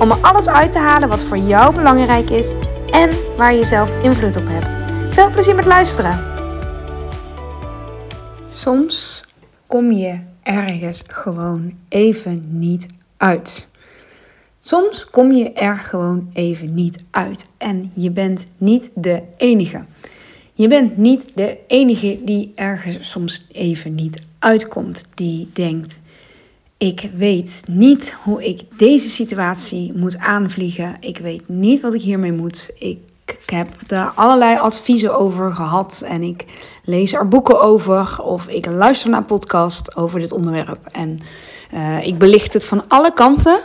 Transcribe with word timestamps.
om 0.00 0.10
er 0.10 0.16
alles 0.20 0.48
uit 0.48 0.72
te 0.72 0.78
halen 0.78 1.08
wat 1.08 1.22
voor 1.22 1.38
jou 1.38 1.74
belangrijk 1.74 2.30
is 2.30 2.54
en 2.90 3.10
waar 3.36 3.54
je 3.54 3.64
zelf 3.64 4.02
invloed 4.02 4.36
op 4.36 4.46
hebt. 4.46 4.76
Veel 5.14 5.30
plezier 5.30 5.54
met 5.54 5.66
luisteren. 5.66 6.24
Soms 8.48 9.24
kom 9.66 9.92
je 9.92 10.18
ergens 10.42 11.04
gewoon 11.06 11.72
even 11.88 12.46
niet 12.48 12.86
uit. 13.16 13.68
Soms 14.58 15.06
kom 15.10 15.32
je 15.32 15.52
er 15.52 15.76
gewoon 15.76 16.30
even 16.32 16.74
niet 16.74 16.98
uit. 17.10 17.48
En 17.56 17.90
je 17.94 18.10
bent 18.10 18.46
niet 18.58 18.90
de 18.94 19.22
enige. 19.36 19.84
Je 20.54 20.68
bent 20.68 20.96
niet 20.96 21.24
de 21.34 21.58
enige 21.66 22.20
die 22.24 22.52
ergens 22.54 23.10
soms 23.10 23.46
even 23.52 23.94
niet 23.94 24.22
uitkomt. 24.38 25.04
Die 25.14 25.50
denkt: 25.52 25.98
ik 26.82 27.10
weet 27.14 27.62
niet 27.66 28.14
hoe 28.22 28.44
ik 28.44 28.78
deze 28.78 29.10
situatie 29.10 29.92
moet 29.94 30.18
aanvliegen. 30.18 30.96
Ik 31.00 31.18
weet 31.18 31.48
niet 31.48 31.80
wat 31.80 31.94
ik 31.94 32.00
hiermee 32.00 32.32
moet. 32.32 32.70
Ik 32.78 32.98
heb 33.46 33.68
er 33.86 34.12
allerlei 34.14 34.58
adviezen 34.58 35.18
over 35.18 35.52
gehad 35.52 36.02
en 36.06 36.22
ik 36.22 36.44
lees 36.84 37.12
er 37.12 37.28
boeken 37.28 37.60
over 37.60 38.22
of 38.22 38.46
ik 38.48 38.66
luister 38.66 39.10
naar 39.10 39.18
een 39.18 39.26
podcast 39.26 39.96
over 39.96 40.20
dit 40.20 40.32
onderwerp. 40.32 40.88
En 40.92 41.20
uh, 41.74 42.06
ik 42.06 42.18
belicht 42.18 42.52
het 42.52 42.64
van 42.64 42.84
alle 42.88 43.12
kanten. 43.12 43.60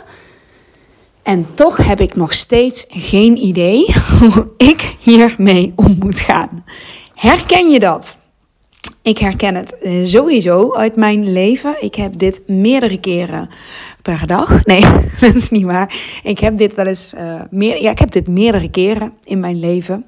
En 1.22 1.54
toch 1.54 1.76
heb 1.76 2.00
ik 2.00 2.16
nog 2.16 2.32
steeds 2.32 2.84
geen 2.88 3.36
idee 3.36 3.94
hoe 4.20 4.48
ik 4.56 4.96
hiermee 4.98 5.72
om 5.76 5.96
moet 5.98 6.18
gaan. 6.18 6.64
Herken 7.14 7.70
je 7.70 7.78
dat? 7.78 8.17
Ik 9.02 9.18
herken 9.18 9.54
het 9.54 9.78
eh, 9.78 10.04
sowieso 10.04 10.74
uit 10.74 10.96
mijn 10.96 11.32
leven. 11.32 11.76
Ik 11.80 11.94
heb 11.94 12.18
dit 12.18 12.42
meerdere 12.46 13.00
keren 13.00 13.48
per 14.02 14.26
dag. 14.26 14.60
Nee, 14.64 14.84
dat 15.20 15.34
is 15.34 15.50
niet 15.50 15.64
waar. 15.64 15.94
Ik 16.22 16.38
heb 16.38 16.56
dit 16.56 16.74
wel 16.74 16.86
eens 16.86 17.14
uh, 17.14 17.40
meer. 17.50 17.82
Ja, 17.82 17.90
ik 17.90 17.98
heb 17.98 18.10
dit 18.10 18.28
meerdere 18.28 18.70
keren 18.70 19.12
in 19.24 19.40
mijn 19.40 19.60
leven. 19.60 20.04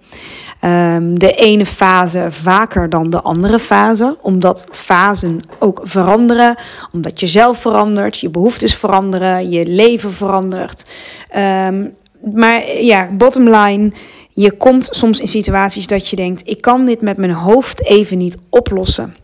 Um, 0.64 1.18
de 1.18 1.34
ene 1.34 1.66
fase 1.66 2.26
vaker 2.28 2.88
dan 2.88 3.10
de 3.10 3.20
andere 3.20 3.58
fase, 3.58 4.18
omdat 4.22 4.64
fasen 4.70 5.40
ook 5.58 5.80
veranderen, 5.82 6.56
omdat 6.92 7.20
je 7.20 7.26
zelf 7.26 7.60
verandert, 7.60 8.18
je 8.18 8.30
behoeftes 8.30 8.74
veranderen, 8.74 9.50
je 9.50 9.66
leven 9.66 10.12
verandert. 10.12 10.90
Um, 11.36 11.94
maar 12.34 12.80
ja, 12.80 13.10
bottom 13.12 13.48
line 13.48 13.92
je 14.40 14.56
komt 14.56 14.88
soms 14.90 15.20
in 15.20 15.28
situaties 15.28 15.86
dat 15.86 16.08
je 16.08 16.16
denkt: 16.16 16.48
ik 16.48 16.60
kan 16.60 16.86
dit 16.86 17.00
met 17.00 17.16
mijn 17.16 17.32
hoofd 17.32 17.84
even 17.84 18.18
niet 18.18 18.36
oplossen. 18.48 19.14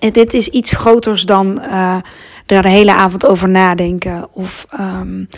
En 0.00 0.12
dit 0.12 0.34
is 0.34 0.48
iets 0.48 0.72
groters 0.72 1.22
dan 1.22 1.58
uh, 1.60 1.96
er 2.46 2.62
de 2.62 2.68
hele 2.68 2.94
avond 2.94 3.26
over 3.26 3.48
nadenken 3.48 4.28
of 4.32 4.66
um, 4.80 5.28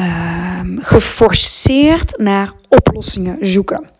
um, 0.00 0.78
geforceerd 0.82 2.18
naar 2.18 2.52
oplossingen 2.68 3.36
zoeken. 3.40 3.90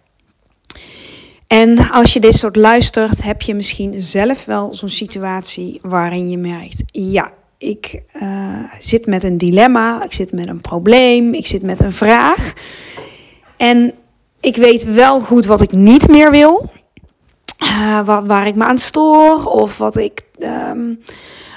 En 1.46 1.90
als 1.90 2.12
je 2.12 2.20
dit 2.20 2.34
soort 2.34 2.56
luistert, 2.56 3.22
heb 3.22 3.42
je 3.42 3.54
misschien 3.54 4.02
zelf 4.02 4.44
wel 4.44 4.74
zo'n 4.74 4.88
situatie 4.88 5.78
waarin 5.82 6.30
je 6.30 6.38
merkt: 6.38 6.82
ja, 6.86 7.32
ik 7.58 8.02
uh, 8.22 8.58
zit 8.78 9.06
met 9.06 9.22
een 9.22 9.38
dilemma, 9.38 10.04
ik 10.04 10.12
zit 10.12 10.32
met 10.32 10.48
een 10.48 10.60
probleem, 10.60 11.34
ik 11.34 11.46
zit 11.46 11.62
met 11.62 11.80
een 11.80 11.92
vraag. 11.92 12.52
En 13.56 13.94
ik 14.46 14.56
weet 14.56 14.84
wel 14.84 15.20
goed 15.20 15.46
wat 15.46 15.60
ik 15.60 15.72
niet 15.72 16.08
meer 16.08 16.30
wil. 16.30 16.70
Uh, 17.62 18.00
waar, 18.04 18.26
waar, 18.26 18.46
ik 18.46 18.54
me 18.54 18.64
aan 18.64 18.78
stoor. 18.78 19.44
Of 19.44 19.78
wat 19.78 19.96
ik. 19.96 20.22
Um, 20.38 21.00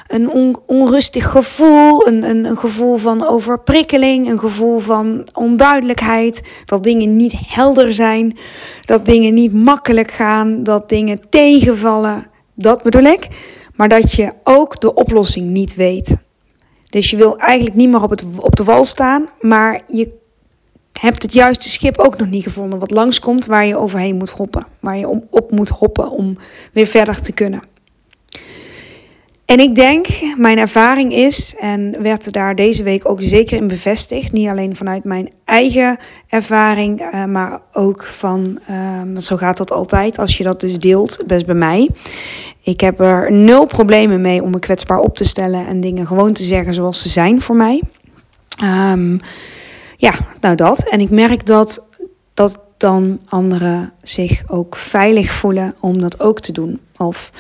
een 0.08 0.30
on, 0.30 0.58
onrustig 0.66 1.32
gevoel. 1.32 2.08
Een, 2.08 2.24
een, 2.24 2.46
een, 2.46 2.58
gevoel 2.58 2.98
van 2.98 3.28
overprikkeling. 3.28 4.30
Een 4.30 4.40
gevoel 4.40 4.80
van 4.80 5.28
onduidelijkheid. 5.34 6.42
Dat 6.66 6.84
dingen 6.84 7.16
niet 7.16 7.34
helder 7.48 7.94
zijn. 7.94 8.38
Dat 8.82 9.06
dingen 9.06 9.34
niet 9.34 9.54
makkelijk 9.54 10.12
gaan. 10.12 10.64
Dat 10.64 10.90
dingen 10.90 11.30
tegenvallen. 11.30 12.28
Dat 12.54 12.84
bedoel 12.84 13.04
ik. 13.04 13.28
Maar 13.76 13.90
dat 13.90 14.12
je 14.12 14.34
ook 14.44 14.82
de 14.82 14.94
oplossing 14.94 15.50
niet 15.50 15.76
weet. 15.76 16.16
Dus 16.90 17.10
je 17.10 17.18
wil 17.18 17.38
eigenlijk 17.38 17.76
niet 17.76 17.90
meer 17.90 18.04
op, 18.04 18.10
het, 18.10 18.24
op 18.38 18.56
de 18.56 18.64
wal 18.64 18.86
staan. 18.86 19.30
Maar 19.40 19.82
je 19.88 20.18
hebt 21.00 21.24
het 21.24 21.34
juiste 21.34 21.70
schip 21.70 21.98
ook 21.98 22.18
nog 22.18 22.30
niet 22.30 22.44
gevonden 22.44 22.80
wat 22.80 22.92
langskomt 22.92 23.46
waar 23.46 23.66
je 23.66 23.78
overheen 23.78 24.16
moet 24.16 24.30
hoppen. 24.30 24.66
Waar 24.80 24.98
je 24.98 25.08
op 25.30 25.52
moet 25.52 25.70
hoppen 25.70 26.12
om 26.12 26.38
weer 26.74 26.88
verder 26.88 27.22
te 27.22 27.32
kunnen. 27.32 27.62
En 29.46 29.60
ik 29.60 29.76
denk, 29.76 30.08
mijn 30.38 30.58
ervaring 30.58 31.14
is, 31.14 31.56
en 31.60 32.02
werd 32.02 32.34
daar 32.34 32.56
deze 32.56 32.84
week 32.84 33.10
ook 33.10 33.22
zeker 33.22 33.58
in 33.58 33.68
bevestigd, 33.68 34.32
niet 34.32 34.48
alleen 34.48 34.76
vanuit 34.76 35.04
mijn 35.04 35.30
eigen 35.46 35.98
ervaring, 36.28 37.02
uh, 37.02 37.26
maar 37.26 37.62
ook 37.74 38.04
van, 38.04 38.60
uh, 38.70 39.18
zo 39.18 39.38
gaat 39.38 39.58
dat 39.58 39.72
altijd 39.72 40.18
als 40.18 40.38
je 40.38 40.44
dat 40.44 40.60
dus 40.60 40.80
deelt, 40.80 41.24
best 41.28 41.46
bij 41.46 41.56
mij. 41.56 41.90
Ik 42.64 42.82
heb 42.82 43.00
er 43.00 43.32
nul 43.32 43.66
problemen 43.66 44.22
mee 44.22 44.44
om 44.44 44.50
me 44.50 44.60
kwetsbaar 44.60 45.00
op 45.00 45.16
te 45.16 45.24
stellen 45.24 45.68
en 45.68 45.82
dingen 45.82 46.08
gewoon 46.08 46.34
te 46.34 46.44
zeggen 46.44 46.74
zoals 46.74 47.02
ze 47.02 47.10
zijn 47.10 47.42
voor 47.42 47.56
mij. 47.56 47.82
Um, 48.64 49.20
ja, 50.00 50.14
nou 50.42 50.56
dat. 50.56 50.90
En 50.90 51.00
ik 51.00 51.10
merk 51.10 51.46
dat, 51.46 51.86
dat 52.34 52.60
dan 52.78 53.20
anderen 53.26 53.94
zich 54.02 54.44
ook 54.48 54.76
veilig 54.76 55.32
voelen 55.32 55.76
om 55.80 56.00
dat 56.02 56.20
ook 56.20 56.40
te 56.40 56.52
doen. 56.52 56.80
Of 56.98 57.32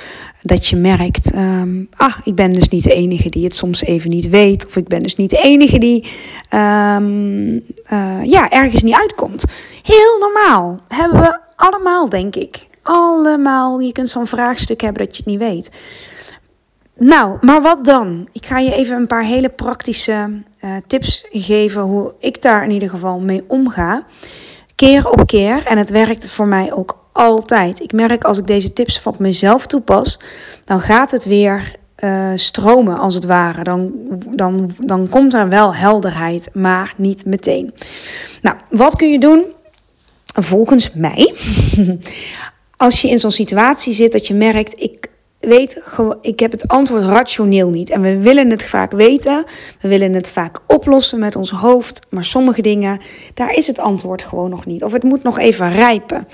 dat 0.41 0.67
je 0.67 0.75
merkt, 0.75 1.35
um, 1.35 1.89
ah, 1.95 2.17
ik 2.23 2.35
ben 2.35 2.53
dus 2.53 2.69
niet 2.69 2.83
de 2.83 2.93
enige 2.93 3.29
die 3.29 3.43
het 3.43 3.55
soms 3.55 3.81
even 3.81 4.09
niet 4.09 4.29
weet. 4.29 4.65
Of 4.65 4.75
ik 4.75 4.87
ben 4.87 5.03
dus 5.03 5.15
niet 5.15 5.29
de 5.29 5.41
enige 5.41 5.77
die 5.77 6.07
um, 6.53 7.53
uh, 7.93 8.23
ja, 8.23 8.49
ergens 8.49 8.83
niet 8.83 8.95
uitkomt. 8.95 9.45
Heel 9.83 10.17
normaal. 10.19 10.79
Hebben 10.87 11.19
we 11.19 11.39
allemaal, 11.55 12.09
denk 12.09 12.35
ik. 12.35 12.67
Allemaal. 12.81 13.79
Je 13.79 13.91
kunt 13.91 14.09
zo'n 14.09 14.27
vraagstuk 14.27 14.81
hebben 14.81 15.05
dat 15.05 15.15
je 15.15 15.23
het 15.23 15.31
niet 15.31 15.49
weet. 15.49 15.69
Nou, 16.99 17.37
maar 17.41 17.61
wat 17.61 17.85
dan? 17.85 18.27
Ik 18.31 18.45
ga 18.45 18.59
je 18.59 18.73
even 18.73 18.95
een 18.95 19.07
paar 19.07 19.23
hele 19.23 19.49
praktische 19.49 20.41
uh, 20.63 20.75
tips 20.87 21.25
geven 21.31 21.81
hoe 21.81 22.13
ik 22.19 22.41
daar 22.41 22.63
in 22.63 22.71
ieder 22.71 22.89
geval 22.89 23.19
mee 23.19 23.43
omga. 23.47 24.05
Keer 24.75 25.09
op 25.09 25.27
keer. 25.27 25.65
En 25.65 25.77
het 25.77 25.89
werkt 25.89 26.25
voor 26.25 26.47
mij 26.47 26.73
ook 26.73 26.97
altijd. 27.13 27.79
Ik 27.79 27.91
merk 27.91 28.23
als 28.23 28.37
ik 28.37 28.47
deze 28.47 28.73
tips 28.73 29.03
op 29.03 29.19
mezelf 29.19 29.65
toepas, 29.67 30.19
dan 30.65 30.81
gaat 30.81 31.11
het 31.11 31.25
weer 31.25 31.75
uh, 32.03 32.31
stromen 32.35 32.97
als 32.97 33.15
het 33.15 33.25
ware. 33.25 33.63
Dan, 33.63 33.91
dan, 34.35 34.71
dan 34.77 35.09
komt 35.09 35.33
er 35.33 35.49
wel 35.49 35.75
helderheid, 35.75 36.49
maar 36.53 36.93
niet 36.97 37.25
meteen. 37.25 37.73
Nou, 38.41 38.57
wat 38.69 38.95
kun 38.95 39.11
je 39.11 39.19
doen? 39.19 39.43
Volgens 40.33 40.93
mij, 40.93 41.33
als 42.77 43.01
je 43.01 43.09
in 43.09 43.19
zo'n 43.19 43.31
situatie 43.31 43.93
zit 43.93 44.11
dat 44.11 44.27
je 44.27 44.33
merkt, 44.33 44.81
ik 44.81 45.09
weet, 45.39 45.81
ik 46.21 46.39
heb 46.39 46.51
het 46.51 46.67
antwoord 46.67 47.03
rationeel 47.03 47.69
niet. 47.69 47.89
En 47.89 48.01
we 48.01 48.17
willen 48.17 48.49
het 48.49 48.65
vaak 48.65 48.91
weten. 48.91 49.45
We 49.81 49.87
willen 49.87 50.13
het 50.13 50.31
vaak 50.31 50.59
oplossen 50.67 51.19
met 51.19 51.35
ons 51.35 51.49
hoofd. 51.49 52.01
Maar 52.09 52.25
sommige 52.25 52.61
dingen, 52.61 52.99
daar 53.33 53.53
is 53.53 53.67
het 53.67 53.79
antwoord 53.79 54.21
gewoon 54.21 54.49
nog 54.49 54.65
niet. 54.65 54.83
Of 54.83 54.91
het 54.91 55.03
moet 55.03 55.23
nog 55.23 55.39
even 55.39 55.71
rijpen. 55.71 56.27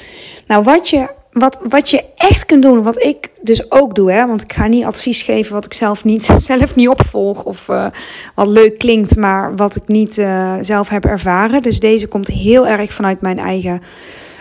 Nou, 0.48 0.64
wat 0.64 0.90
je, 0.90 1.10
wat, 1.32 1.60
wat 1.70 1.90
je 1.90 2.06
echt 2.16 2.46
kunt 2.46 2.64
doen, 2.64 2.84
wat 2.84 3.04
ik 3.04 3.32
dus 3.42 3.72
ook 3.72 3.96
doe, 3.96 4.12
hè, 4.12 4.28
want 4.28 4.42
ik 4.42 4.54
ga 4.54 4.68
niet 4.68 4.84
advies 4.84 5.22
geven 5.22 5.54
wat 5.54 5.66
ik 5.66 5.74
zelf 5.74 6.04
niet, 6.04 6.24
zelf 6.38 6.76
niet 6.76 6.90
opvolg. 6.90 7.44
Of 7.44 7.68
uh, 7.68 7.88
wat 8.36 8.48
leuk 8.48 8.78
klinkt, 8.78 9.16
maar 9.16 9.56
wat 9.56 9.76
ik 9.76 9.88
niet 9.88 10.18
uh, 10.18 10.56
zelf 10.62 10.90
heb 10.90 11.06
ervaren. 11.06 11.62
Dus 11.62 11.80
deze 11.80 12.08
komt 12.08 12.28
heel 12.28 12.68
erg 12.68 12.94
vanuit 12.94 13.22
mijn 13.22 13.40
eigen 13.40 13.82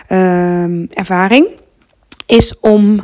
uh, 0.09 0.97
ervaring. 0.97 1.47
Is 2.25 2.59
om 2.59 3.01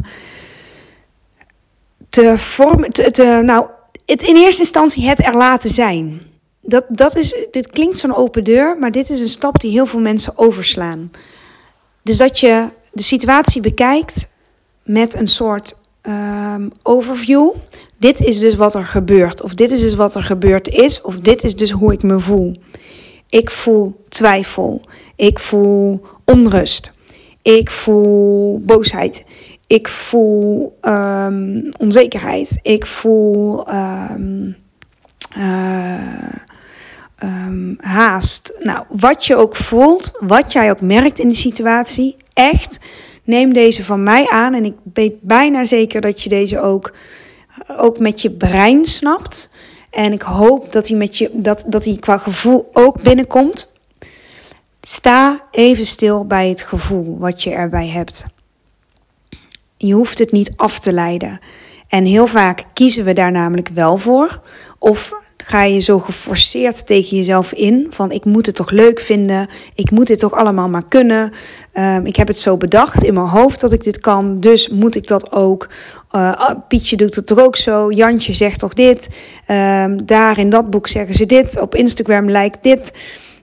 te 2.11 2.37
vormen, 2.37 2.89
te, 2.89 3.41
nou, 3.43 3.67
het 4.05 4.23
in 4.23 4.35
eerste 4.35 4.61
instantie 4.61 5.07
het 5.07 5.25
er 5.25 5.37
laten 5.37 5.69
zijn. 5.69 6.21
Dat, 6.61 6.85
dat 6.89 7.15
is, 7.15 7.35
dit 7.51 7.67
klinkt 7.67 7.99
zo'n 7.99 8.15
open 8.15 8.43
deur, 8.43 8.77
maar 8.79 8.91
dit 8.91 9.09
is 9.09 9.21
een 9.21 9.27
stap 9.27 9.59
die 9.59 9.71
heel 9.71 9.85
veel 9.85 9.99
mensen 9.99 10.37
overslaan. 10.37 11.11
Dus 12.03 12.17
dat 12.17 12.39
je 12.39 12.69
de 12.91 13.01
situatie 13.01 13.61
bekijkt 13.61 14.27
met 14.83 15.13
een 15.13 15.27
soort 15.27 15.73
um, 16.01 16.71
overview. 16.83 17.53
Dit 17.97 18.21
is 18.21 18.39
dus 18.39 18.55
wat 18.55 18.75
er 18.75 18.85
gebeurt, 18.85 19.41
of 19.41 19.53
dit 19.53 19.71
is 19.71 19.79
dus 19.79 19.95
wat 19.95 20.15
er 20.15 20.23
gebeurd 20.23 20.67
is, 20.67 21.01
of 21.01 21.19
dit 21.19 21.43
is 21.43 21.55
dus 21.55 21.71
hoe 21.71 21.93
ik 21.93 22.03
me 22.03 22.19
voel. 22.19 22.55
Ik 23.29 23.49
voel 23.49 24.03
twijfel. 24.09 24.81
Ik 25.15 25.39
voel 25.39 26.01
onrust. 26.25 26.93
Ik 27.41 27.69
voel 27.69 28.59
boosheid. 28.59 29.23
Ik 29.71 29.87
voel 29.87 30.77
um, 30.81 31.71
onzekerheid. 31.77 32.59
Ik 32.61 32.85
voel 32.85 33.67
um, 33.73 34.57
uh, 35.37 36.33
um, 37.23 37.77
haast. 37.79 38.53
Nou, 38.59 38.85
wat 38.89 39.25
je 39.25 39.35
ook 39.35 39.55
voelt, 39.55 40.11
wat 40.19 40.51
jij 40.51 40.71
ook 40.71 40.81
merkt 40.81 41.19
in 41.19 41.27
die 41.27 41.37
situatie, 41.37 42.15
echt 42.33 42.79
neem 43.23 43.53
deze 43.53 43.83
van 43.83 44.03
mij 44.03 44.29
aan. 44.29 44.53
En 44.53 44.65
ik 44.65 44.75
weet 44.93 45.21
bijna 45.21 45.63
zeker 45.63 46.01
dat 46.01 46.21
je 46.21 46.29
deze 46.29 46.59
ook, 46.59 46.93
ook 47.77 47.99
met 47.99 48.21
je 48.21 48.31
brein 48.31 48.85
snapt. 48.85 49.49
En 49.89 50.13
ik 50.13 50.21
hoop 50.21 50.71
dat 50.71 50.87
hij, 50.87 50.97
met 50.97 51.17
je, 51.17 51.29
dat, 51.33 51.65
dat 51.67 51.85
hij 51.85 51.97
qua 51.99 52.17
gevoel 52.17 52.69
ook 52.73 53.01
binnenkomt. 53.01 53.73
Sta 54.81 55.47
even 55.51 55.85
stil 55.85 56.25
bij 56.25 56.49
het 56.49 56.61
gevoel 56.61 57.19
wat 57.19 57.43
je 57.43 57.51
erbij 57.51 57.87
hebt. 57.87 58.25
Je 59.87 59.93
hoeft 59.93 60.19
het 60.19 60.31
niet 60.31 60.51
af 60.55 60.79
te 60.79 60.93
leiden. 60.93 61.39
En 61.87 62.05
heel 62.05 62.27
vaak 62.27 62.63
kiezen 62.73 63.05
we 63.05 63.13
daar 63.13 63.31
namelijk 63.31 63.69
wel 63.73 63.97
voor. 63.97 64.41
Of 64.79 65.13
ga 65.37 65.63
je 65.63 65.79
zo 65.79 65.99
geforceerd 65.99 66.85
tegen 66.87 67.17
jezelf 67.17 67.53
in 67.53 67.87
van 67.89 68.11
ik 68.11 68.25
moet 68.25 68.45
het 68.45 68.55
toch 68.55 68.71
leuk 68.71 68.99
vinden, 68.99 69.47
ik 69.75 69.91
moet 69.91 70.07
dit 70.07 70.19
toch 70.19 70.33
allemaal 70.33 70.69
maar 70.69 70.87
kunnen. 70.87 71.31
Um, 71.73 72.05
ik 72.05 72.15
heb 72.15 72.27
het 72.27 72.39
zo 72.39 72.57
bedacht 72.57 73.03
in 73.03 73.13
mijn 73.13 73.27
hoofd 73.27 73.59
dat 73.59 73.71
ik 73.71 73.83
dit 73.83 73.99
kan, 73.99 74.39
dus 74.39 74.69
moet 74.69 74.95
ik 74.95 75.07
dat 75.07 75.31
ook. 75.31 75.69
Uh, 76.15 76.49
Pietje 76.67 76.97
doet 76.97 77.15
het 77.15 77.27
toch 77.27 77.39
ook 77.39 77.55
zo, 77.55 77.91
Jantje 77.91 78.33
zegt 78.33 78.59
toch 78.59 78.73
dit, 78.73 79.09
um, 79.47 80.05
daar 80.05 80.37
in 80.37 80.49
dat 80.49 80.69
boek 80.69 80.87
zeggen 80.87 81.15
ze 81.15 81.25
dit, 81.25 81.59
op 81.59 81.75
Instagram 81.75 82.29
lijkt 82.29 82.63
dit. 82.63 82.91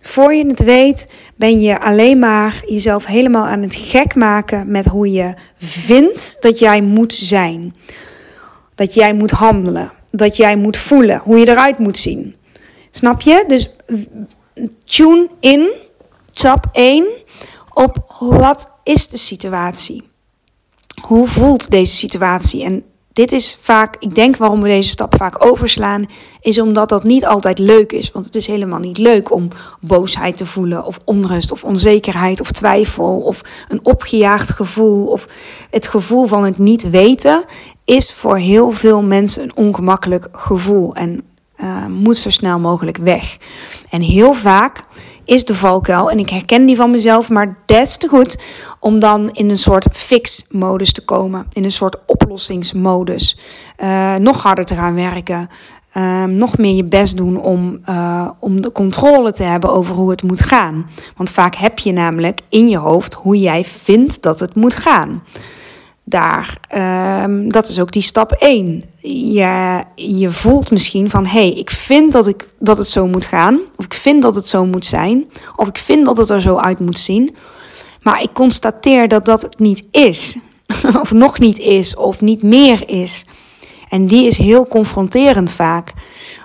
Voor 0.09 0.35
je 0.35 0.47
het 0.47 0.65
weet 0.65 1.09
ben 1.37 1.61
je 1.61 1.81
alleen 1.81 2.19
maar 2.19 2.63
jezelf 2.67 3.07
helemaal 3.07 3.47
aan 3.47 3.63
het 3.63 3.75
gek 3.75 4.15
maken 4.15 4.71
met 4.71 4.85
hoe 4.85 5.13
je 5.13 5.35
vindt 5.59 6.37
dat 6.41 6.59
jij 6.59 6.83
moet 6.83 7.13
zijn. 7.13 7.75
Dat 8.75 8.95
jij 8.95 9.15
moet 9.15 9.31
handelen 9.31 9.93
dat 10.11 10.37
jij 10.37 10.57
moet 10.57 10.77
voelen, 10.77 11.21
hoe 11.25 11.39
je 11.39 11.49
eruit 11.49 11.79
moet 11.79 11.99
zien. 11.99 12.37
Snap 12.91 13.21
je? 13.21 13.45
Dus 13.47 13.77
tune 14.85 15.29
in, 15.41 15.71
stap 16.31 16.67
1, 16.73 17.07
op 17.73 18.15
wat 18.19 18.73
is 18.83 19.09
de 19.09 19.17
situatie? 19.17 20.09
Hoe 21.03 21.29
voelt 21.29 21.71
deze 21.71 21.95
situatie? 21.95 22.65
En 22.65 22.85
dit 23.19 23.33
is 23.33 23.59
vaak, 23.61 23.97
ik 23.99 24.15
denk 24.15 24.37
waarom 24.37 24.63
we 24.63 24.69
deze 24.69 24.89
stap 24.89 25.15
vaak 25.17 25.45
overslaan, 25.45 26.07
is 26.41 26.61
omdat 26.61 26.89
dat 26.89 27.05
niet 27.05 27.27
altijd 27.27 27.59
leuk 27.59 27.93
is. 27.93 28.11
Want 28.11 28.25
het 28.25 28.35
is 28.35 28.47
helemaal 28.47 28.79
niet 28.79 28.99
leuk 28.99 29.33
om 29.33 29.49
boosheid 29.81 30.37
te 30.37 30.47
voelen, 30.47 30.85
of 30.85 30.99
onrust, 31.05 31.53
of 31.53 31.65
onzekerheid, 31.65 32.41
of 32.41 32.51
twijfel, 32.51 33.19
of 33.21 33.41
een 33.69 33.81
opgejaagd 33.83 34.51
gevoel, 34.51 35.07
of 35.07 35.27
het 35.71 35.89
gevoel 35.89 36.27
van 36.27 36.45
het 36.45 36.59
niet 36.59 36.91
weten, 36.91 37.45
is 37.85 38.13
voor 38.13 38.37
heel 38.37 38.71
veel 38.71 39.03
mensen 39.03 39.43
een 39.43 39.57
ongemakkelijk 39.57 40.29
gevoel 40.33 40.95
en 40.95 41.23
uh, 41.57 41.87
moet 41.87 42.17
zo 42.17 42.31
snel 42.31 42.59
mogelijk 42.59 42.97
weg. 42.97 43.37
En 43.91 44.01
heel 44.01 44.33
vaak 44.33 44.85
is 45.29 45.45
de 45.45 45.55
valkuil, 45.55 46.11
en 46.11 46.19
ik 46.19 46.31
herken 46.31 46.67
die 46.67 46.77
van 46.77 46.91
mezelf, 46.91 47.29
maar 47.29 47.59
des 47.67 47.97
te 47.97 48.09
goed 48.09 48.39
om 48.81 49.01
dan 49.01 49.31
in 49.33 49.51
een 49.51 49.59
soort 49.59 49.89
fix-modus 49.93 50.93
te 50.93 51.05
komen, 51.05 51.47
in 51.53 51.65
een 51.65 51.73
soort 51.73 51.97
oplossingsmodus. 52.07 53.39
Uh, 53.83 54.15
nog 54.15 54.43
harder 54.43 54.65
te 54.65 54.75
gaan 54.75 54.95
werken, 54.95 55.49
uh, 55.97 56.25
nog 56.25 56.59
meer 56.59 56.75
je 56.75 56.85
best 56.85 57.17
doen 57.17 57.41
om, 57.41 57.81
uh, 57.89 58.29
om 58.39 58.61
de 58.61 58.73
controle 58.73 59.33
te 59.33 59.43
hebben 59.43 59.73
over 59.73 59.95
hoe 59.95 60.11
het 60.11 60.23
moet 60.23 60.43
gaan. 60.43 60.91
Want 61.17 61.31
vaak 61.31 61.55
heb 61.55 61.79
je 61.79 61.93
namelijk 61.93 62.41
in 62.49 62.69
je 62.69 62.79
hoofd 62.79 63.15
hoe 63.15 63.39
jij 63.39 63.65
vindt 63.65 64.23
dat 64.23 64.41
het 64.41 64.55
moet 64.55 64.75
gaan 64.75 65.23
daar. 66.09 66.61
Um, 67.25 67.53
dat 67.53 67.69
is 67.69 67.81
ook 67.81 67.93
die 67.93 68.03
stap 68.03 68.33
1. 68.33 68.85
Je, 69.33 69.85
je 69.95 70.31
voelt 70.31 70.71
misschien 70.71 71.11
van 71.11 71.27
hé, 71.27 71.31
hey, 71.31 71.53
ik 71.53 71.71
vind 71.71 72.13
dat, 72.13 72.27
ik, 72.27 72.49
dat 72.59 72.79
het 72.79 72.89
zo 72.89 73.07
moet 73.07 73.25
gaan. 73.25 73.61
Of 73.77 73.85
ik 73.85 73.95
vind 73.95 74.23
dat 74.23 74.35
het 74.35 74.49
zo 74.49 74.67
moet 74.67 74.87
zijn. 74.87 75.31
Of 75.57 75.69
ik 75.69 75.79
vind 75.79 76.07
dat 76.07 76.17
het 76.17 76.31
er 76.31 76.41
zo 76.41 76.57
uit 76.57 76.79
moet 76.79 76.99
zien. 76.99 77.37
Maar 78.03 78.23
ik 78.23 78.33
constateer 78.33 79.09
dat 79.09 79.25
dat 79.25 79.43
het 79.43 79.59
niet 79.59 79.85
is. 79.91 80.37
of 81.03 81.13
nog 81.13 81.39
niet 81.39 81.59
is. 81.59 81.97
Of 81.97 82.21
niet 82.21 82.43
meer 82.43 82.89
is. 82.89 83.25
En 83.89 84.07
die 84.07 84.27
is 84.27 84.39
heel 84.39 84.67
confronterend 84.67 85.51
vaak. 85.51 85.93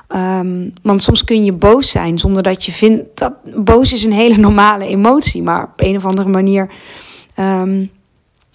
Um, 0.10 0.74
want 0.82 1.04
soms 1.04 1.24
kun 1.24 1.46
je 1.46 1.54
boos 1.54 1.90
zijn 1.90 2.20
zonder 2.20 2.44
dat 2.44 2.66
je 2.66 2.72
vindt 2.72 3.20
dat. 3.20 3.34
Boos 3.56 3.94
is 3.94 4.04
een 4.04 4.14
hele 4.14 4.38
normale 4.48 4.86
emotie. 4.86 5.42
Maar 5.44 5.64
op 5.64 5.82
een 5.82 5.96
of 5.96 6.06
andere 6.06 6.30
manier. 6.30 6.72
Um, 7.40 7.92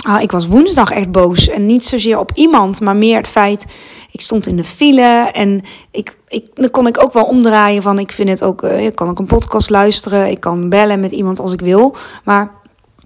Ah, 0.06 0.22
ik 0.22 0.30
was 0.30 0.46
woensdag 0.46 0.90
echt 0.90 1.10
boos. 1.10 1.48
En 1.48 1.66
niet 1.66 1.84
zozeer 1.84 2.18
op 2.18 2.30
iemand, 2.34 2.80
maar 2.80 2.96
meer 2.96 3.16
het 3.16 3.28
feit. 3.28 3.64
Ik 4.10 4.20
stond 4.20 4.46
in 4.46 4.56
de 4.56 4.64
file 4.64 5.30
en 5.32 5.62
ik, 5.90 6.16
ik, 6.28 6.46
dan 6.54 6.70
kon 6.70 6.86
ik 6.86 7.02
ook 7.02 7.12
wel 7.12 7.24
omdraaien 7.24 7.82
van. 7.82 7.98
Ik 7.98 8.12
vind 8.12 8.28
het 8.28 8.42
ook. 8.42 8.62
Uh, 8.62 8.84
ik 8.84 8.94
kan 8.94 9.08
ook 9.08 9.18
een 9.18 9.26
podcast 9.26 9.70
luisteren. 9.70 10.30
Ik 10.30 10.40
kan 10.40 10.68
bellen 10.68 11.00
met 11.00 11.12
iemand 11.12 11.40
als 11.40 11.52
ik 11.52 11.60
wil. 11.60 11.96
Maar 12.24 12.50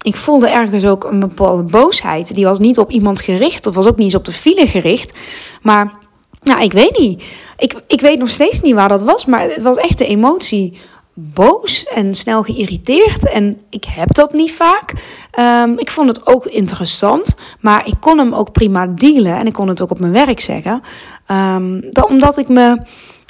ik 0.01 0.15
voelde 0.15 0.49
ergens 0.49 0.85
ook 0.85 1.03
een 1.03 1.19
bepaalde 1.19 1.63
boosheid. 1.63 2.35
Die 2.35 2.45
was 2.45 2.59
niet 2.59 2.77
op 2.77 2.91
iemand 2.91 3.21
gericht. 3.21 3.67
Of 3.67 3.75
was 3.75 3.87
ook 3.87 3.97
niet 3.97 4.05
eens 4.05 4.15
op 4.15 4.25
de 4.25 4.31
file 4.31 4.67
gericht. 4.67 5.13
Maar. 5.61 6.01
Nou, 6.41 6.61
ik 6.61 6.73
weet 6.73 6.97
niet. 6.97 7.23
Ik, 7.57 7.73
ik 7.87 8.01
weet 8.01 8.19
nog 8.19 8.29
steeds 8.29 8.61
niet 8.61 8.73
waar 8.73 8.89
dat 8.89 9.01
was. 9.01 9.25
Maar 9.25 9.41
het 9.41 9.61
was 9.61 9.77
echt 9.77 9.97
de 9.97 10.07
emotie 10.07 10.77
boos 11.13 11.85
en 11.85 12.15
snel 12.15 12.43
geïrriteerd. 12.43 13.29
En 13.29 13.61
ik 13.69 13.85
heb 13.85 14.13
dat 14.13 14.33
niet 14.33 14.53
vaak. 14.53 14.93
Um, 15.39 15.79
ik 15.79 15.91
vond 15.91 16.07
het 16.07 16.27
ook 16.27 16.45
interessant, 16.45 17.35
maar 17.59 17.87
ik 17.87 17.95
kon 17.99 18.17
hem 18.17 18.33
ook 18.33 18.51
prima 18.51 18.87
dealen. 18.87 19.37
En 19.37 19.47
ik 19.47 19.53
kon 19.53 19.67
het 19.67 19.81
ook 19.81 19.91
op 19.91 19.99
mijn 19.99 20.11
werk 20.11 20.39
zeggen. 20.39 20.81
Um, 21.27 21.91
dat, 21.91 22.09
omdat 22.09 22.37
ik 22.37 22.47
me 22.47 22.77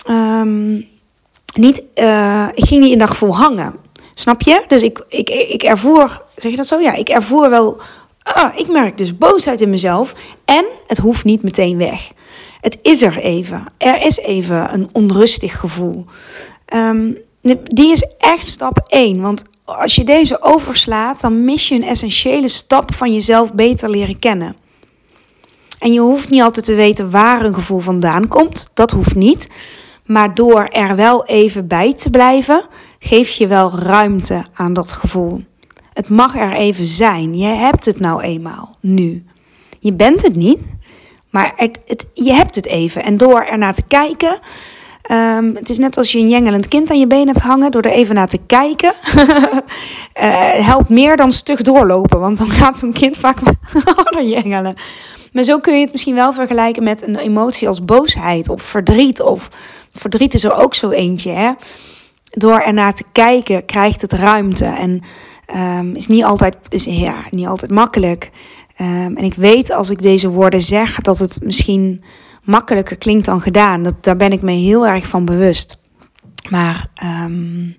um, 0.09 0.87
niet. 1.55 1.83
Uh, 1.95 2.47
ik 2.53 2.65
ging 2.65 2.81
niet 2.81 2.91
in 2.91 2.99
dat 2.99 3.09
gevoel 3.09 3.37
hangen. 3.37 3.75
Snap 4.15 4.41
je? 4.41 4.63
Dus 4.67 4.81
ik, 4.81 5.03
ik, 5.09 5.29
ik 5.29 5.63
ervoer. 5.63 6.21
Zeg 6.35 6.51
je 6.51 6.57
dat 6.57 6.67
zo? 6.67 6.79
Ja, 6.79 6.93
ik 6.93 7.09
ervoer 7.09 7.49
wel. 7.49 7.81
Ah, 8.23 8.57
ik 8.57 8.67
merk 8.67 8.97
dus 8.97 9.17
boosheid 9.17 9.61
in 9.61 9.69
mezelf. 9.69 10.13
En 10.45 10.65
het 10.87 10.97
hoeft 10.97 11.23
niet 11.23 11.43
meteen 11.43 11.77
weg. 11.77 12.11
Het 12.61 12.77
is 12.81 13.01
er 13.01 13.17
even. 13.17 13.63
Er 13.77 14.05
is 14.05 14.17
even 14.17 14.73
een 14.73 14.89
onrustig 14.91 15.59
gevoel. 15.59 16.05
Um, 16.73 17.17
die 17.63 17.91
is 17.91 18.07
echt 18.17 18.47
stap 18.47 18.81
1. 18.87 19.21
Want 19.21 19.43
als 19.65 19.95
je 19.95 20.03
deze 20.03 20.41
overslaat, 20.41 21.21
dan 21.21 21.43
mis 21.45 21.67
je 21.67 21.75
een 21.75 21.83
essentiële 21.83 22.47
stap 22.47 22.93
van 22.93 23.13
jezelf 23.13 23.53
beter 23.53 23.89
leren 23.89 24.19
kennen. 24.19 24.55
En 25.79 25.93
je 25.93 25.99
hoeft 25.99 26.29
niet 26.29 26.41
altijd 26.41 26.65
te 26.65 26.75
weten 26.75 27.11
waar 27.11 27.45
een 27.45 27.53
gevoel 27.53 27.79
vandaan 27.79 28.27
komt. 28.27 28.69
Dat 28.73 28.91
hoeft 28.91 29.15
niet. 29.15 29.49
Maar 30.05 30.33
door 30.33 30.63
er 30.63 30.95
wel 30.95 31.25
even 31.25 31.67
bij 31.67 31.93
te 31.93 32.09
blijven, 32.09 32.65
geef 32.99 33.31
je 33.31 33.47
wel 33.47 33.71
ruimte 33.79 34.45
aan 34.53 34.73
dat 34.73 34.91
gevoel. 34.91 35.43
Het 35.93 36.09
mag 36.09 36.35
er 36.37 36.53
even 36.53 36.87
zijn. 36.87 37.37
Je 37.37 37.45
hebt 37.45 37.85
het 37.85 37.99
nou 37.99 38.21
eenmaal 38.21 38.75
nu. 38.79 39.25
Je 39.79 39.93
bent 39.93 40.21
het 40.21 40.35
niet, 40.35 40.75
maar 41.29 41.53
het, 41.55 42.05
je 42.13 42.33
hebt 42.33 42.55
het 42.55 42.65
even. 42.65 43.03
En 43.03 43.17
door 43.17 43.41
ernaar 43.41 43.73
te 43.73 43.83
kijken, 43.87 44.39
Um, 45.11 45.55
het 45.55 45.69
is 45.69 45.77
net 45.77 45.97
als 45.97 46.11
je 46.11 46.19
een 46.19 46.29
jengelend 46.29 46.67
kind 46.67 46.89
aan 46.89 46.99
je 46.99 47.07
been 47.07 47.27
hebt 47.27 47.39
hangen, 47.39 47.71
door 47.71 47.81
er 47.81 47.91
even 47.91 48.15
naar 48.15 48.27
te 48.27 48.39
kijken. 48.45 48.93
uh, 49.15 50.51
helpt 50.69 50.89
meer 50.89 51.15
dan 51.15 51.31
stug 51.31 51.61
doorlopen, 51.61 52.19
want 52.19 52.37
dan 52.37 52.49
gaat 52.49 52.77
zo'n 52.77 52.93
kind 52.93 53.17
vaak 53.17 53.37
harder 53.95 54.23
jengelen. 54.23 54.75
Maar 55.31 55.43
zo 55.43 55.59
kun 55.59 55.73
je 55.73 55.81
het 55.81 55.91
misschien 55.91 56.15
wel 56.15 56.33
vergelijken 56.33 56.83
met 56.83 57.07
een 57.07 57.15
emotie 57.15 57.67
als 57.67 57.85
boosheid 57.85 58.49
of 58.49 58.61
verdriet. 58.61 59.21
Of 59.21 59.49
verdriet 59.91 60.33
is 60.33 60.43
er 60.43 60.53
ook 60.53 60.75
zo 60.75 60.89
eentje. 60.89 61.31
Hè? 61.31 61.51
Door 62.31 62.59
er 62.59 62.73
naar 62.73 62.93
te 62.93 63.03
kijken 63.11 63.65
krijgt 63.65 64.01
het 64.01 64.13
ruimte. 64.13 64.65
En 64.65 65.01
um, 65.55 65.95
is, 65.95 66.07
niet 66.07 66.23
altijd, 66.23 66.55
is 66.69 66.83
ja, 66.83 67.15
niet 67.31 67.47
altijd 67.47 67.71
makkelijk. 67.71 68.31
Um, 68.81 69.17
en 69.17 69.23
ik 69.23 69.33
weet 69.33 69.71
als 69.71 69.89
ik 69.89 70.01
deze 70.01 70.29
woorden 70.29 70.61
zeg 70.61 71.01
dat 71.01 71.19
het 71.19 71.37
misschien 71.41 72.03
makkelijker 72.43 72.97
klinkt 72.97 73.25
dan 73.25 73.41
gedaan. 73.41 73.83
Dat, 73.83 74.03
daar 74.03 74.17
ben 74.17 74.31
ik 74.31 74.41
me 74.41 74.51
heel 74.51 74.87
erg 74.87 75.07
van 75.07 75.25
bewust. 75.25 75.77
Maar 76.49 76.89
um, 77.03 77.75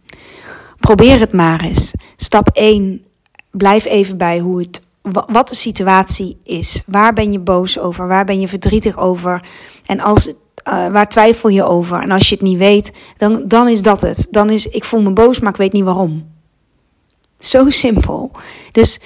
probeer 0.78 1.20
het 1.20 1.32
maar 1.32 1.60
eens. 1.60 1.94
Stap 2.16 2.48
1. 2.48 3.04
Blijf 3.50 3.84
even 3.84 4.16
bij 4.16 4.38
hoe 4.38 4.58
het, 4.58 4.82
wat 5.30 5.48
de 5.48 5.54
situatie 5.54 6.40
is. 6.44 6.82
Waar 6.86 7.12
ben 7.12 7.32
je 7.32 7.38
boos 7.38 7.78
over? 7.78 8.08
Waar 8.08 8.24
ben 8.24 8.40
je 8.40 8.48
verdrietig 8.48 8.98
over? 8.98 9.42
En 9.86 10.00
als 10.00 10.28
uh, 10.28 10.86
waar 10.88 11.08
twijfel 11.08 11.48
je 11.48 11.62
over? 11.62 12.00
En 12.00 12.10
als 12.10 12.28
je 12.28 12.34
het 12.34 12.44
niet 12.44 12.58
weet, 12.58 12.92
dan, 13.16 13.42
dan 13.46 13.68
is 13.68 13.82
dat 13.82 14.02
het. 14.02 14.26
Dan 14.30 14.50
is 14.50 14.66
ik 14.66 14.84
voel 14.84 15.00
me 15.00 15.10
boos, 15.10 15.40
maar 15.40 15.50
ik 15.50 15.56
weet 15.56 15.72
niet 15.72 15.84
waarom. 15.84 16.32
Zo 17.38 17.70
simpel. 17.70 18.30
Dus 18.72 19.00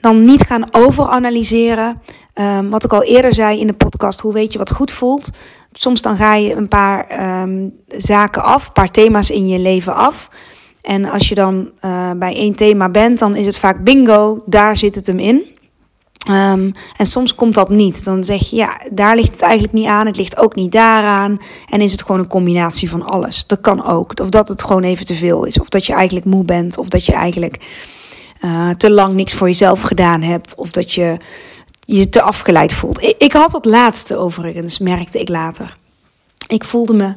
dan 0.00 0.24
niet 0.24 0.46
gaan 0.46 0.74
overanalyseren. 0.74 2.02
Um, 2.40 2.70
wat 2.70 2.84
ik 2.84 2.92
al 2.92 3.02
eerder 3.02 3.34
zei 3.34 3.60
in 3.60 3.66
de 3.66 3.72
podcast, 3.72 4.20
hoe 4.20 4.32
weet 4.32 4.52
je 4.52 4.58
wat 4.58 4.72
goed 4.72 4.92
voelt? 4.92 5.30
Soms 5.72 6.02
dan 6.02 6.16
ga 6.16 6.34
je 6.34 6.54
een 6.54 6.68
paar 6.68 7.06
um, 7.42 7.74
zaken 7.86 8.42
af, 8.42 8.66
een 8.66 8.72
paar 8.72 8.90
thema's 8.90 9.30
in 9.30 9.48
je 9.48 9.58
leven 9.58 9.94
af. 9.94 10.30
En 10.82 11.04
als 11.04 11.28
je 11.28 11.34
dan 11.34 11.70
uh, 11.84 12.10
bij 12.16 12.34
één 12.34 12.54
thema 12.54 12.88
bent, 12.88 13.18
dan 13.18 13.36
is 13.36 13.46
het 13.46 13.58
vaak 13.58 13.84
bingo, 13.84 14.42
daar 14.46 14.76
zit 14.76 14.94
het 14.94 15.06
hem 15.06 15.18
in. 15.18 15.56
Um, 16.30 16.72
en 16.96 17.06
soms 17.06 17.34
komt 17.34 17.54
dat 17.54 17.68
niet. 17.68 18.04
Dan 18.04 18.24
zeg 18.24 18.50
je, 18.50 18.56
ja, 18.56 18.80
daar 18.90 19.16
ligt 19.16 19.32
het 19.32 19.40
eigenlijk 19.40 19.72
niet 19.72 19.86
aan. 19.86 20.06
Het 20.06 20.16
ligt 20.16 20.36
ook 20.36 20.54
niet 20.54 20.72
daaraan. 20.72 21.38
En 21.68 21.80
is 21.80 21.92
het 21.92 22.02
gewoon 22.02 22.20
een 22.20 22.28
combinatie 22.28 22.90
van 22.90 23.02
alles. 23.02 23.46
Dat 23.46 23.60
kan 23.60 23.84
ook. 23.84 24.20
Of 24.20 24.28
dat 24.28 24.48
het 24.48 24.64
gewoon 24.64 24.82
even 24.82 25.04
te 25.04 25.14
veel 25.14 25.44
is. 25.44 25.60
Of 25.60 25.68
dat 25.68 25.86
je 25.86 25.92
eigenlijk 25.92 26.26
moe 26.26 26.44
bent. 26.44 26.78
Of 26.78 26.88
dat 26.88 27.06
je 27.06 27.12
eigenlijk 27.12 27.66
uh, 28.44 28.70
te 28.70 28.90
lang 28.90 29.14
niks 29.14 29.34
voor 29.34 29.46
jezelf 29.46 29.80
gedaan 29.80 30.22
hebt. 30.22 30.54
Of 30.54 30.70
dat 30.70 30.92
je 30.92 31.16
je 31.90 32.08
te 32.08 32.22
afgeleid 32.22 32.72
voelt. 32.72 33.02
Ik, 33.02 33.14
ik 33.18 33.32
had 33.32 33.50
dat 33.50 33.64
laatste 33.64 34.16
overigens, 34.16 34.78
merkte 34.78 35.20
ik 35.20 35.28
later. 35.28 35.76
Ik 36.46 36.64
voelde 36.64 36.92
me, 36.92 37.14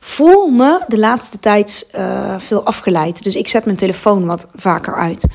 voel 0.00 0.48
me 0.48 0.84
de 0.88 0.98
laatste 0.98 1.38
tijd 1.38 1.88
uh, 1.96 2.34
veel 2.38 2.64
afgeleid. 2.64 3.24
Dus 3.24 3.36
ik 3.36 3.48
zet 3.48 3.64
mijn 3.64 3.76
telefoon 3.76 4.26
wat 4.26 4.46
vaker 4.54 4.94
uit. 4.94 5.26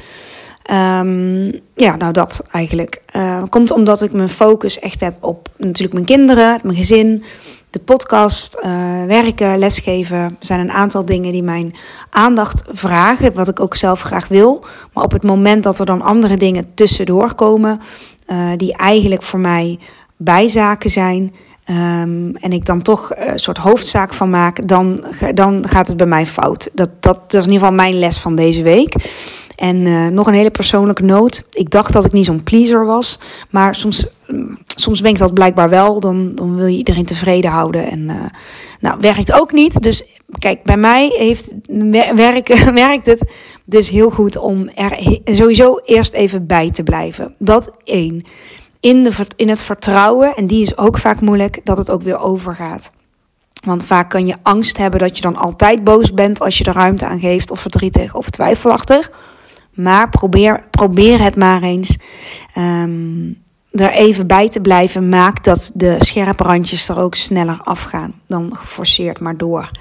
Um, 0.72 1.62
ja, 1.76 1.96
nou 1.96 2.12
dat 2.12 2.44
eigenlijk. 2.52 3.02
Uh, 3.16 3.44
komt 3.50 3.72
omdat 3.72 4.02
ik 4.02 4.12
mijn 4.12 4.30
focus 4.30 4.80
echt 4.80 5.00
heb 5.00 5.24
op 5.24 5.48
natuurlijk 5.58 5.94
mijn 5.94 6.06
kinderen, 6.06 6.60
mijn 6.64 6.78
gezin, 6.78 7.24
de 7.70 7.80
podcast, 7.80 8.58
uh, 8.64 9.06
werken, 9.06 9.58
lesgeven. 9.58 10.18
Er 10.18 10.36
zijn 10.40 10.60
een 10.60 10.72
aantal 10.72 11.06
dingen 11.06 11.32
die 11.32 11.44
mijn 11.44 11.74
aandacht 12.10 12.64
vragen, 12.72 13.34
wat 13.34 13.48
ik 13.48 13.60
ook 13.60 13.76
zelf 13.76 14.02
graag 14.02 14.28
wil. 14.28 14.66
Maar 14.94 15.04
op 15.04 15.12
het 15.12 15.24
moment 15.24 15.64
dat 15.64 15.80
er 15.80 15.86
dan 15.86 16.02
andere 16.02 16.38
dingen 16.38 16.74
tussendoor 16.74 17.34
komen, 17.34 17.82
uh, 18.28 18.50
die 18.58 18.74
eigenlijk 18.74 19.24
voor 19.24 19.40
mij 19.40 19.80
bijzaken 20.18 20.90
zijn. 20.90 21.34
Um, 21.70 22.36
en 22.36 22.52
ik 22.52 22.66
dan 22.66 22.82
toch 22.82 23.12
een 23.16 23.40
soort 23.40 23.58
hoofdzaak 23.58 24.14
van 24.14 24.30
maak, 24.30 24.68
dan, 24.68 25.06
dan 25.34 25.68
gaat 25.68 25.88
het 25.88 25.98
bij 25.98 26.06
mij 26.08 26.26
fout. 26.26 26.70
Dat, 26.74 26.90
dat, 27.00 27.20
is 27.28 27.46
in 27.46 27.52
ieder 27.52 27.60
geval 27.60 27.76
mijn 27.76 28.00
les 28.00 28.18
van 28.18 28.36
deze 28.36 28.62
week. 28.62 28.96
En 29.56 29.86
uh, 29.86 30.08
nog 30.08 30.28
een 30.28 30.34
hele 30.34 30.52
persoonlijke 30.52 31.04
noot. 31.04 31.44
Ik 31.52 31.70
dacht 31.70 31.94
dat 31.94 32.06
ik 32.06 32.12
niet 32.12 32.26
zo'n 32.26 32.44
pleaser 32.44 32.86
was. 32.86 33.20
Maar 33.50 33.76
soms, 33.76 34.08
soms 34.76 35.02
ben 35.02 35.12
ik 35.12 35.18
dat 35.18 35.34
blijkbaar 35.34 35.70
wel. 35.70 36.00
Dan, 36.00 36.36
dan 36.36 36.56
wil 36.56 36.66
je 36.66 36.78
iedereen 36.78 37.06
tevreden 37.06 37.52
houden. 37.52 37.92
En 37.92 38.32
nou, 38.80 38.98
werkt 39.00 39.32
ook 39.32 39.52
niet. 39.52 39.82
Dus 39.82 40.04
kijk, 40.40 40.64
bij 40.64 40.78
mij 40.78 41.08
heeft, 41.18 41.54
werk, 42.16 42.48
werkt 42.74 43.06
het 43.06 43.34
dus 43.66 43.90
heel 43.90 44.10
goed 44.10 44.38
om 44.38 44.68
er 44.68 45.20
sowieso 45.24 45.80
eerst 45.86 46.14
even 46.14 46.48
bij 46.48 46.72
te 46.72 46.84
blijven. 46.84 47.36
Dat 47.38 47.72
één. 47.84 48.24
In, 48.80 49.04
de, 49.04 49.14
in 49.36 49.50
het 49.50 49.62
vertrouwen, 49.62 50.36
en 50.36 50.48
die 50.48 50.62
is 50.62 50.78
ook 50.78 50.98
vaak 50.98 51.22
moeilijk, 51.22 51.60
dat 51.64 51.78
het 51.78 51.92
ook 51.92 52.02
weer 52.02 52.20
overgaat. 52.20 52.92
Want 53.66 53.84
vaak 53.84 54.10
kan 54.10 54.26
je 54.26 54.36
angst 54.42 54.78
hebben 54.78 55.00
dat 55.00 55.16
je 55.16 55.22
dan 55.22 55.36
altijd 55.36 55.84
boos 55.84 56.14
bent 56.14 56.42
als 56.42 56.58
je 56.58 56.64
er 56.64 56.74
ruimte 56.74 57.06
aan 57.06 57.20
geeft, 57.20 57.52
of 57.52 57.60
verdrietig 57.60 58.16
of 58.16 58.30
twijfelachtig. 58.30 59.12
Maar 59.74 60.10
probeer, 60.10 60.64
probeer 60.72 61.22
het 61.22 61.36
maar 61.36 61.62
eens. 61.62 61.98
Um, 62.58 63.42
er 63.72 63.92
even 63.92 64.28
bij 64.28 64.50
te 64.50 64.62
blijven 64.62 65.10
maakt 65.10 65.44
dat 65.44 65.72
de 65.74 65.96
scherpe 66.00 66.44
randjes 66.44 66.90
er 66.90 67.00
ook 67.00 67.16
sneller 67.16 67.60
afgaan 67.64 68.14
dan 68.28 68.56
geforceerd 68.56 69.20
maar 69.20 69.38
door. 69.38 69.72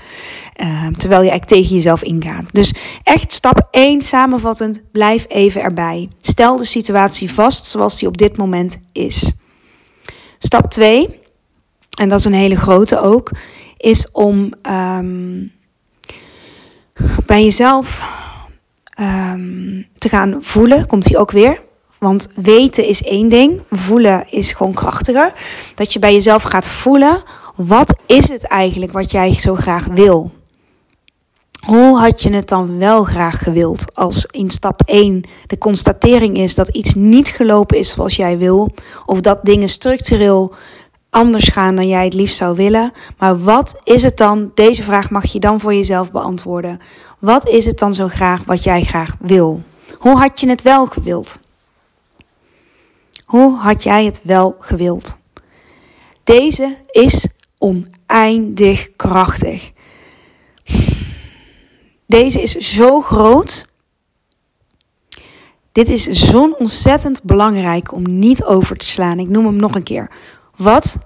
Uh, 0.62 0.86
terwijl 0.86 1.22
je 1.22 1.30
eigenlijk 1.30 1.60
tegen 1.60 1.74
jezelf 1.74 2.02
ingaat. 2.02 2.44
Dus 2.52 2.74
echt 3.02 3.32
stap 3.32 3.68
1 3.70 4.00
samenvattend, 4.00 4.80
blijf 4.92 5.24
even 5.28 5.62
erbij. 5.62 6.08
Stel 6.20 6.56
de 6.56 6.64
situatie 6.64 7.32
vast 7.32 7.66
zoals 7.66 7.98
die 7.98 8.08
op 8.08 8.18
dit 8.18 8.36
moment 8.36 8.78
is. 8.92 9.32
Stap 10.38 10.70
2, 10.70 11.18
en 11.98 12.08
dat 12.08 12.18
is 12.18 12.24
een 12.24 12.32
hele 12.32 12.56
grote 12.56 13.00
ook, 13.00 13.30
is 13.76 14.10
om 14.10 14.52
um, 14.70 15.52
bij 17.26 17.42
jezelf 17.42 18.08
um, 19.00 19.86
te 19.94 20.08
gaan 20.08 20.38
voelen. 20.40 20.86
Komt 20.86 21.08
hij 21.08 21.18
ook 21.18 21.30
weer. 21.30 21.60
Want 21.98 22.28
weten 22.34 22.84
is 22.84 23.02
één 23.02 23.28
ding, 23.28 23.62
voelen 23.70 24.30
is 24.30 24.52
gewoon 24.52 24.74
krachtiger. 24.74 25.32
Dat 25.74 25.92
je 25.92 25.98
bij 25.98 26.12
jezelf 26.12 26.42
gaat 26.42 26.68
voelen, 26.68 27.22
wat 27.56 27.96
is 28.06 28.28
het 28.28 28.44
eigenlijk 28.44 28.92
wat 28.92 29.10
jij 29.10 29.38
zo 29.38 29.54
graag 29.54 29.84
wil? 29.84 30.39
Hoe 31.66 31.98
had 31.98 32.22
je 32.22 32.30
het 32.30 32.48
dan 32.48 32.78
wel 32.78 33.04
graag 33.04 33.42
gewild 33.42 33.94
als 33.94 34.26
in 34.30 34.50
stap 34.50 34.82
1 34.84 35.22
de 35.46 35.58
constatering 35.58 36.36
is 36.36 36.54
dat 36.54 36.68
iets 36.68 36.94
niet 36.94 37.28
gelopen 37.28 37.78
is 37.78 37.90
zoals 37.90 38.16
jij 38.16 38.38
wil, 38.38 38.74
of 39.06 39.20
dat 39.20 39.38
dingen 39.42 39.68
structureel 39.68 40.54
anders 41.10 41.48
gaan 41.48 41.74
dan 41.74 41.88
jij 41.88 42.04
het 42.04 42.14
liefst 42.14 42.36
zou 42.36 42.56
willen. 42.56 42.92
Maar 43.18 43.38
wat 43.38 43.80
is 43.84 44.02
het 44.02 44.16
dan? 44.16 44.50
Deze 44.54 44.82
vraag 44.82 45.10
mag 45.10 45.32
je 45.32 45.40
dan 45.40 45.60
voor 45.60 45.74
jezelf 45.74 46.10
beantwoorden. 46.10 46.80
Wat 47.18 47.48
is 47.48 47.64
het 47.64 47.78
dan 47.78 47.94
zo 47.94 48.08
graag 48.08 48.44
wat 48.44 48.64
jij 48.64 48.82
graag 48.82 49.16
wil? 49.18 49.62
Hoe 49.98 50.18
had 50.18 50.40
je 50.40 50.48
het 50.48 50.62
wel 50.62 50.86
gewild? 50.86 51.38
Hoe 53.24 53.56
had 53.56 53.82
jij 53.82 54.04
het 54.04 54.20
wel 54.24 54.56
gewild? 54.58 55.16
Deze 56.24 56.76
is 56.90 57.26
oneindig 57.58 58.96
krachtig. 58.96 59.72
Deze 62.10 62.42
is 62.42 62.52
zo 62.52 63.00
groot. 63.00 63.66
Dit 65.72 65.88
is 65.88 66.04
zo 66.04 66.50
ontzettend 66.58 67.22
belangrijk 67.22 67.92
om 67.92 68.18
niet 68.18 68.44
over 68.44 68.76
te 68.76 68.86
slaan. 68.86 69.18
Ik 69.18 69.28
noem 69.28 69.44
hem 69.44 69.56
nog 69.56 69.74
een 69.74 69.82
keer. 69.82 70.10
Wat 70.56 70.96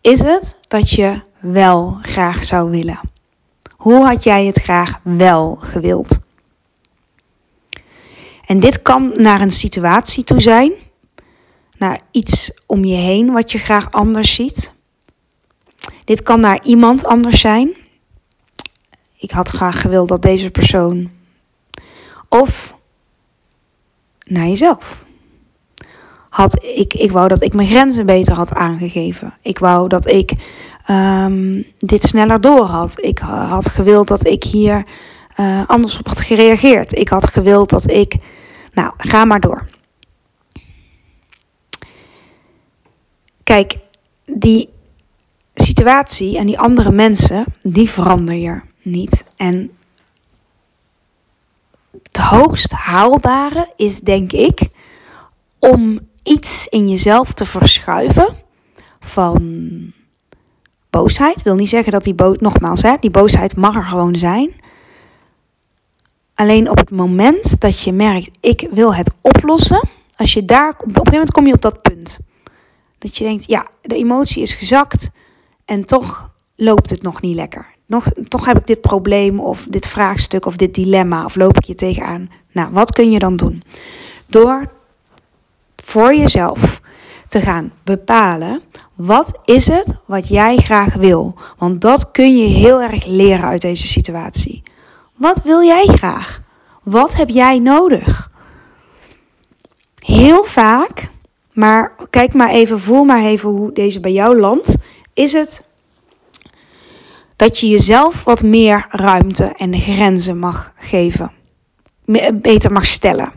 is 0.00 0.22
het 0.22 0.58
dat 0.68 0.90
je 0.90 1.22
wel 1.40 1.98
graag 2.02 2.44
zou 2.44 2.70
willen? 2.70 3.00
Hoe 3.76 4.04
had 4.04 4.24
jij 4.24 4.44
het 4.46 4.58
graag 4.58 5.00
wel 5.02 5.56
gewild? 5.56 6.18
En 8.46 8.60
dit 8.60 8.82
kan 8.82 9.12
naar 9.14 9.40
een 9.40 9.52
situatie 9.52 10.24
toe 10.24 10.40
zijn, 10.40 10.72
naar 11.78 12.00
iets 12.10 12.50
om 12.66 12.84
je 12.84 12.96
heen 12.96 13.32
wat 13.32 13.52
je 13.52 13.58
graag 13.58 13.92
anders 13.92 14.34
ziet. 14.34 14.72
Dit 16.04 16.22
kan 16.22 16.40
naar 16.40 16.64
iemand 16.64 17.04
anders 17.04 17.40
zijn. 17.40 17.76
Ik 19.18 19.30
had 19.30 19.48
graag 19.48 19.80
gewild 19.80 20.08
dat 20.08 20.22
deze 20.22 20.50
persoon. 20.50 21.10
Of 22.28 22.74
naar 24.24 24.46
jezelf. 24.46 25.04
Had 26.28 26.64
ik, 26.64 26.94
ik 26.94 27.12
wou 27.12 27.28
dat 27.28 27.42
ik 27.42 27.54
mijn 27.54 27.68
grenzen 27.68 28.06
beter 28.06 28.34
had 28.34 28.54
aangegeven. 28.54 29.34
Ik 29.42 29.58
wou 29.58 29.88
dat 29.88 30.10
ik 30.10 30.32
um, 30.90 31.64
dit 31.78 32.02
sneller 32.02 32.40
door 32.40 32.64
had. 32.64 33.02
Ik 33.02 33.18
had 33.18 33.68
gewild 33.68 34.08
dat 34.08 34.26
ik 34.26 34.44
hier 34.44 34.84
uh, 35.40 35.62
anders 35.66 35.98
op 35.98 36.06
had 36.06 36.20
gereageerd. 36.20 36.92
Ik 36.92 37.08
had 37.08 37.30
gewild 37.30 37.70
dat 37.70 37.90
ik. 37.90 38.16
Nou, 38.72 38.92
ga 38.96 39.24
maar 39.24 39.40
door. 39.40 39.68
Kijk, 43.42 43.76
die 44.24 44.68
situatie 45.54 46.38
en 46.38 46.46
die 46.46 46.58
andere 46.58 46.90
mensen, 46.90 47.44
die 47.62 47.90
verander 47.90 48.34
je 48.34 48.60
niet. 48.86 49.24
En 49.36 49.76
het 52.02 52.16
hoogst 52.16 52.72
haalbare 52.72 53.72
is, 53.76 54.00
denk 54.00 54.32
ik, 54.32 54.68
om 55.58 56.00
iets 56.22 56.66
in 56.68 56.88
jezelf 56.88 57.32
te 57.32 57.44
verschuiven 57.46 58.36
van 59.00 59.92
boosheid. 60.90 61.42
Wil 61.42 61.54
niet 61.54 61.68
zeggen 61.68 61.92
dat 61.92 62.04
die 62.04 62.14
boos, 62.14 62.38
nogmaals, 62.38 62.82
hè, 62.82 62.94
die 63.00 63.10
boosheid 63.10 63.56
mag 63.56 63.74
er 63.74 63.84
gewoon 63.84 64.16
zijn. 64.16 64.50
Alleen 66.34 66.70
op 66.70 66.76
het 66.76 66.90
moment 66.90 67.60
dat 67.60 67.82
je 67.82 67.92
merkt, 67.92 68.30
ik 68.40 68.68
wil 68.70 68.94
het 68.94 69.10
oplossen, 69.20 69.88
als 70.16 70.32
je 70.32 70.44
daar, 70.44 70.68
op 70.68 70.80
een 70.80 70.88
gegeven 70.88 71.12
moment 71.12 71.32
kom 71.32 71.46
je 71.46 71.52
op 71.52 71.62
dat 71.62 71.82
punt. 71.82 72.18
Dat 72.98 73.16
je 73.16 73.24
denkt, 73.24 73.46
ja, 73.46 73.68
de 73.82 73.94
emotie 73.94 74.42
is 74.42 74.52
gezakt 74.52 75.10
en 75.64 75.84
toch 75.84 76.30
loopt 76.56 76.90
het 76.90 77.02
nog 77.02 77.20
niet 77.20 77.34
lekker. 77.34 77.75
Nog, 77.86 78.06
toch 78.28 78.46
heb 78.46 78.56
ik 78.56 78.66
dit 78.66 78.80
probleem 78.80 79.40
of 79.40 79.66
dit 79.70 79.86
vraagstuk 79.86 80.46
of 80.46 80.56
dit 80.56 80.74
dilemma 80.74 81.24
of 81.24 81.34
loop 81.34 81.56
ik 81.56 81.64
je 81.64 81.74
tegenaan. 81.74 82.30
Nou, 82.52 82.72
wat 82.72 82.92
kun 82.92 83.10
je 83.10 83.18
dan 83.18 83.36
doen? 83.36 83.62
Door 84.26 84.72
voor 85.76 86.14
jezelf 86.14 86.80
te 87.28 87.40
gaan 87.40 87.72
bepalen 87.84 88.62
wat 88.96 89.38
is 89.44 89.66
het 89.66 89.96
wat 90.04 90.28
jij 90.28 90.56
graag 90.56 90.94
wil? 90.94 91.34
Want 91.58 91.80
dat 91.80 92.10
kun 92.10 92.36
je 92.36 92.48
heel 92.48 92.82
erg 92.82 93.06
leren 93.06 93.44
uit 93.44 93.60
deze 93.60 93.86
situatie. 93.86 94.62
Wat 95.14 95.42
wil 95.42 95.62
jij 95.62 95.86
graag? 95.86 96.40
Wat 96.82 97.14
heb 97.14 97.28
jij 97.28 97.58
nodig? 97.58 98.30
Heel 99.98 100.44
vaak, 100.44 101.10
maar 101.52 101.94
kijk 102.10 102.34
maar 102.34 102.48
even, 102.48 102.80
voel 102.80 103.04
maar 103.04 103.22
even 103.22 103.48
hoe 103.48 103.72
deze 103.72 104.00
bij 104.00 104.12
jou 104.12 104.40
landt, 104.40 104.76
is 105.14 105.32
het 105.32 105.65
dat 107.36 107.58
je 107.58 107.68
jezelf 107.68 108.24
wat 108.24 108.42
meer 108.42 108.86
ruimte 108.90 109.44
en 109.44 109.80
grenzen 109.80 110.38
mag 110.38 110.72
geven. 110.76 111.30
Beter 112.34 112.72
mag 112.72 112.86
stellen. 112.86 113.32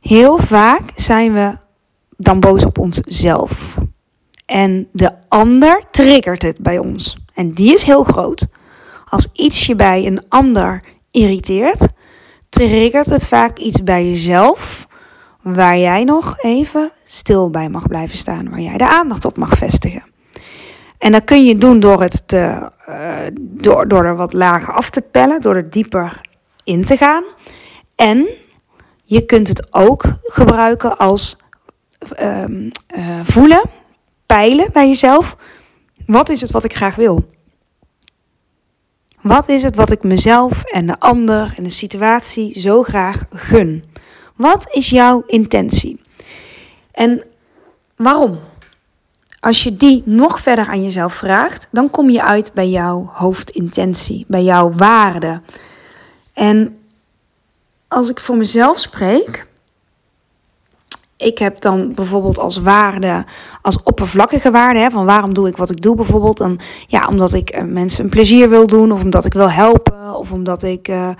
Heel 0.00 0.38
vaak 0.38 0.82
zijn 0.94 1.32
we 1.32 1.56
dan 2.16 2.40
boos 2.40 2.64
op 2.64 2.78
onszelf. 2.78 3.74
En 4.46 4.88
de 4.92 5.12
ander 5.28 5.82
triggert 5.90 6.42
het 6.42 6.58
bij 6.58 6.78
ons. 6.78 7.18
En 7.34 7.52
die 7.52 7.74
is 7.74 7.82
heel 7.82 8.04
groot. 8.04 8.46
Als 9.04 9.28
iets 9.32 9.66
je 9.66 9.74
bij 9.74 10.06
een 10.06 10.22
ander 10.28 10.82
irriteert, 11.10 11.86
triggert 12.48 13.10
het 13.10 13.26
vaak 13.26 13.58
iets 13.58 13.82
bij 13.82 14.08
jezelf 14.08 14.86
waar 15.42 15.78
jij 15.78 16.04
nog 16.04 16.38
even 16.38 16.92
stil 17.04 17.50
bij 17.50 17.68
mag 17.68 17.88
blijven 17.88 18.18
staan, 18.18 18.50
waar 18.50 18.60
jij 18.60 18.76
de 18.76 18.88
aandacht 18.88 19.24
op 19.24 19.36
mag 19.36 19.58
vestigen. 19.58 20.13
En 21.04 21.12
dat 21.12 21.24
kun 21.24 21.44
je 21.44 21.58
doen 21.58 21.80
door, 21.80 22.00
het 22.02 22.28
te, 22.28 22.70
uh, 22.88 23.16
door, 23.40 23.88
door 23.88 24.04
er 24.04 24.16
wat 24.16 24.32
lager 24.32 24.74
af 24.74 24.90
te 24.90 25.00
pellen, 25.00 25.40
door 25.40 25.56
er 25.56 25.70
dieper 25.70 26.20
in 26.64 26.84
te 26.84 26.96
gaan. 26.96 27.24
En 27.94 28.28
je 29.04 29.24
kunt 29.24 29.48
het 29.48 29.66
ook 29.70 30.04
gebruiken 30.22 30.98
als 30.98 31.36
um, 32.20 32.70
uh, 32.96 33.20
voelen, 33.24 33.62
peilen 34.26 34.72
bij 34.72 34.86
jezelf. 34.86 35.36
Wat 36.06 36.28
is 36.28 36.40
het 36.40 36.50
wat 36.50 36.64
ik 36.64 36.74
graag 36.74 36.94
wil? 36.94 37.30
Wat 39.20 39.48
is 39.48 39.62
het 39.62 39.76
wat 39.76 39.90
ik 39.90 40.02
mezelf 40.02 40.62
en 40.62 40.86
de 40.86 40.98
ander 40.98 41.54
en 41.56 41.62
de 41.62 41.70
situatie 41.70 42.60
zo 42.60 42.82
graag 42.82 43.24
gun? 43.30 43.84
Wat 44.36 44.66
is 44.70 44.90
jouw 44.90 45.22
intentie? 45.26 46.00
En 46.92 47.24
waarom? 47.96 48.38
Als 49.44 49.62
je 49.62 49.76
die 49.76 50.02
nog 50.04 50.40
verder 50.40 50.66
aan 50.66 50.82
jezelf 50.82 51.14
vraagt, 51.14 51.68
dan 51.70 51.90
kom 51.90 52.10
je 52.10 52.22
uit 52.22 52.52
bij 52.52 52.68
jouw 52.68 53.10
hoofdintentie, 53.12 54.24
bij 54.28 54.42
jouw 54.42 54.72
waarde. 54.72 55.40
En 56.32 56.78
als 57.88 58.10
ik 58.10 58.20
voor 58.20 58.36
mezelf 58.36 58.78
spreek, 58.78 59.46
ik 61.16 61.38
heb 61.38 61.60
dan 61.60 61.94
bijvoorbeeld 61.94 62.38
als 62.38 62.56
waarde, 62.56 63.24
als 63.62 63.82
oppervlakkige 63.82 64.50
waarde, 64.50 64.78
hè, 64.78 64.90
van 64.90 65.06
waarom 65.06 65.34
doe 65.34 65.48
ik 65.48 65.56
wat 65.56 65.70
ik 65.70 65.82
doe 65.82 65.96
bijvoorbeeld. 65.96 66.38
Dan, 66.38 66.60
ja, 66.86 67.06
omdat 67.08 67.32
ik 67.32 67.56
uh, 67.56 67.62
mensen 67.62 68.04
een 68.04 68.10
plezier 68.10 68.48
wil 68.48 68.66
doen, 68.66 68.92
of 68.92 69.02
omdat 69.02 69.24
ik 69.24 69.32
wil 69.32 69.50
helpen, 69.50 70.16
of 70.16 70.32
omdat 70.32 70.62
ik 70.62 70.88
uh, 70.88 71.10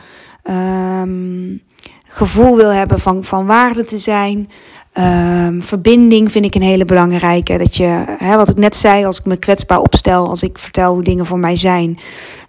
um, 1.00 1.62
gevoel 2.06 2.56
wil 2.56 2.70
hebben 2.70 3.00
van, 3.00 3.24
van 3.24 3.46
waarde 3.46 3.84
te 3.84 3.98
zijn. 3.98 4.50
Um, 4.98 5.62
verbinding 5.62 6.32
vind 6.32 6.44
ik 6.44 6.54
een 6.54 6.62
hele 6.62 6.84
belangrijke. 6.84 7.58
Dat 7.58 7.76
je, 7.76 8.04
hè, 8.18 8.36
wat 8.36 8.48
ik 8.48 8.56
net 8.56 8.76
zei, 8.76 9.04
als 9.04 9.18
ik 9.18 9.24
me 9.24 9.36
kwetsbaar 9.36 9.80
opstel, 9.80 10.28
als 10.28 10.42
ik 10.42 10.58
vertel 10.58 10.92
hoe 10.92 11.02
dingen 11.02 11.26
voor 11.26 11.38
mij 11.38 11.56
zijn. 11.56 11.98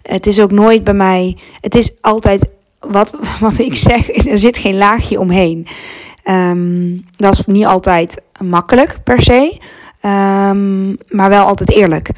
Het 0.02 0.26
is 0.26 0.40
ook 0.40 0.50
nooit 0.50 0.84
bij 0.84 0.94
mij, 0.94 1.36
het 1.60 1.74
is 1.74 1.92
altijd 2.00 2.48
wat, 2.80 3.18
wat 3.40 3.58
ik 3.58 3.76
zeg, 3.76 4.26
er 4.26 4.38
zit 4.38 4.58
geen 4.58 4.76
laagje 4.76 5.20
omheen. 5.20 5.66
Um, 6.24 7.04
dat 7.16 7.38
is 7.38 7.46
niet 7.46 7.64
altijd 7.64 8.22
makkelijk 8.40 8.98
per 9.04 9.22
se, 9.22 9.58
um, 10.02 10.96
maar 11.08 11.28
wel 11.28 11.44
altijd 11.44 11.70
eerlijk. 11.70 12.10